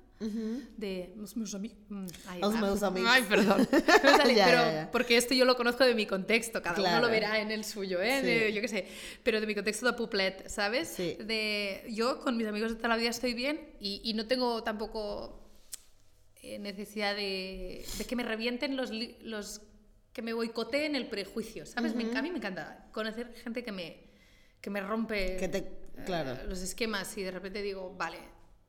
[0.78, 1.78] De los meus amigos.
[2.42, 3.08] Els meus amics.
[3.10, 3.68] Ay, perdón.
[4.04, 4.92] Me sale, Ya, pero ya, ya.
[4.92, 7.06] porque esto yo lo conozco de mi contexto, cada uno Claro.
[7.06, 8.20] lo verá en el suyo, ¿eh?
[8.22, 8.26] Sí.
[8.28, 8.88] De- yo qué sé,
[9.24, 10.90] pero de mi contexto de puplet, ¿sabes?
[10.90, 11.18] Sí.
[11.20, 14.62] De, yo con mis amigos de toda la vida estoy bien y, y no tengo
[14.64, 15.50] tampoco
[16.44, 19.62] eh, necesidad de, de que me revienten los, los
[20.14, 21.96] que me boicoteen el prejuicio, ¿sabes?
[21.96, 24.04] Me- a mí me encanta conocer gente que me,
[24.62, 26.38] que me rompe Que te- eh, claro.
[26.48, 28.20] los esquemas y de repente digo, vale,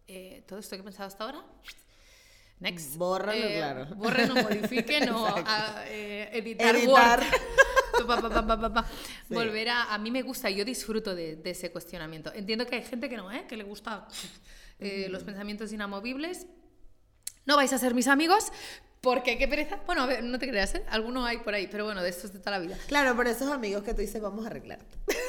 [0.07, 1.45] eh, todo esto que he pensado hasta ahora,
[2.61, 2.97] next.
[2.97, 3.87] Bórralo, Eh, claro.
[3.95, 7.21] Borren o modifiquen o ah, eh, editar, Editar.
[7.21, 7.27] Word.
[8.07, 8.85] Pa, pa, pa.
[9.29, 9.35] Sí.
[9.35, 9.93] Volver a...
[9.95, 12.33] A mí me gusta, yo disfruto de, de ese cuestionamiento.
[12.33, 13.45] Entiendo que hay gente que no, ¿eh?
[13.47, 14.09] que le gusta
[14.79, 16.47] eh, los pensamientos inamovibles.
[17.47, 18.53] No vais a ser mis amigos
[19.01, 19.79] porque qué pereza.
[19.87, 20.85] Bueno, a ver, no te creas, ¿eh?
[20.91, 22.77] Alguno hay por ahí, pero bueno, de estos de toda la vida.
[22.87, 24.85] Claro, pero esos amigos que tú dices, vamos a arreglarte.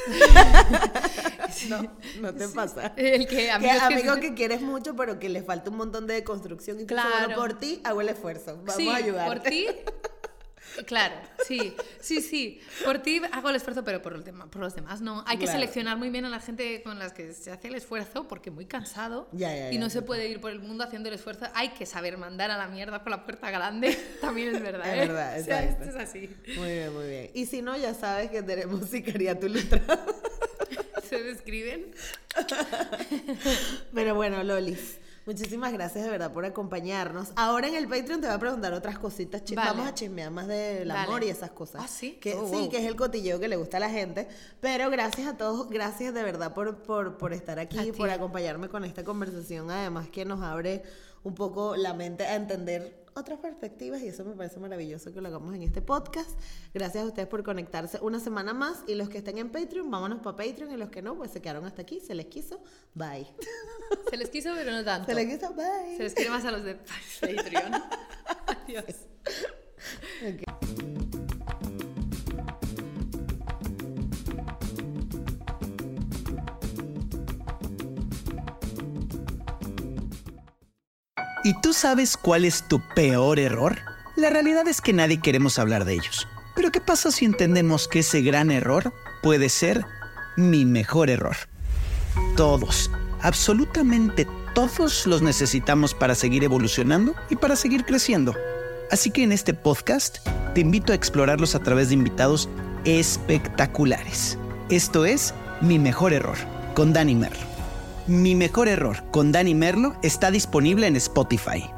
[1.70, 1.82] no,
[2.20, 2.93] no te pasa.
[2.97, 6.24] El que amigos que- amigos que quieres mucho, pero que les falta un montón de
[6.24, 7.41] construcción y tú dices, bueno, Claro.
[7.41, 8.57] por ti hago el esfuerzo.
[8.57, 9.34] Vamos sí, a ayudarte.
[9.39, 9.68] por ti.
[10.86, 11.16] Claro,
[11.48, 12.62] sí, sí, sí.
[12.86, 15.24] Por ti hago el esfuerzo, pero por, el tema, por los demás no.
[15.28, 15.60] Hay que Claro.
[15.60, 18.66] seleccionar muy bien a la gente con las que se hace el esfuerzo, porque muy
[18.66, 19.28] cansado.
[19.32, 21.46] Ya, ya, y no se puede ir por el mundo haciendo el esfuerzo.
[21.54, 23.98] Hay que saber mandar a la mierda por la puerta grande.
[24.22, 24.88] También es verdad.
[24.88, 25.08] Es ¿eh?
[25.08, 25.84] verdad, O sea, exacto.
[25.86, 26.30] esto es así.
[26.58, 27.32] Muy bien, muy bien.
[27.34, 30.00] Y si no, ya sabes que tenemos sicariato ilustrado.
[31.10, 31.92] Se describen.
[33.94, 37.32] Pero bueno, Lolis, Muchísimas gracias de verdad por acompañarnos.
[37.36, 39.44] Ahora en el Patreon te voy a preguntar otras cositas.
[39.56, 39.70] Vale.
[39.70, 41.00] Vamos a chismear más del Dale.
[41.08, 41.82] amor y esas cosas.
[41.84, 42.14] Ah, ¿sí?
[42.14, 42.70] Que, Oh, sí, wow.
[42.70, 44.28] que es el cotilleo que le gusta a la gente.
[44.62, 47.92] Pero gracias a todos, gracias de verdad por, por, por estar A aquí, ti.
[47.92, 49.70] por acompañarme con esta conversación.
[49.70, 50.82] Además que nos abre
[51.24, 55.28] un poco la mente a entender otras perspectivas y eso me parece maravilloso que lo
[55.28, 56.32] hagamos en este podcast.
[56.74, 60.20] Gracias a ustedes por conectarse una semana más y los que estén en Patreon, vámonos
[60.20, 62.62] para Patreon y los que no, pues se quedaron hasta aquí, se les quiso,
[62.93, 63.28] bye.
[64.09, 65.07] Se les quiso, pero no tanto.
[65.07, 65.97] Se les quiso, bye.
[65.97, 67.74] Se les quiere más a los de Patreon.
[68.47, 68.95] Adiós.
[81.52, 83.80] ¿Y tú sabes cuál es tu peor error?
[84.16, 86.26] La realidad es que nadie queremos hablar de ellos.
[86.56, 89.86] Pero ¿qué pasa si entendemos que ese gran error puede ser
[90.38, 91.36] mi mejor error?
[92.38, 92.89] Todos,
[93.22, 94.26] absolutamente
[94.56, 98.34] todos los necesitamos para seguir evolucionando y para seguir creciendo.
[98.89, 100.20] Así que en este podcast
[100.54, 102.47] te invito a explorarlos a través de invitados
[102.86, 104.38] espectaculares.
[104.70, 106.38] Esto es Mi Mejor Error,
[106.76, 107.51] con Dani Merlo.
[108.08, 111.72] Mi Mejor Error, con Dani Merlo, está disponible en Spotify.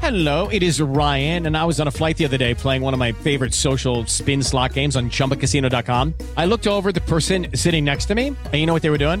[0.00, 2.94] Hello, it is Ryan, and I was on a flight the other day playing one
[2.94, 6.14] of my favorite social spin slot games on chumbacasino.com.
[6.36, 8.98] I looked over the person sitting next to me, and you know what they were
[8.98, 9.20] doing?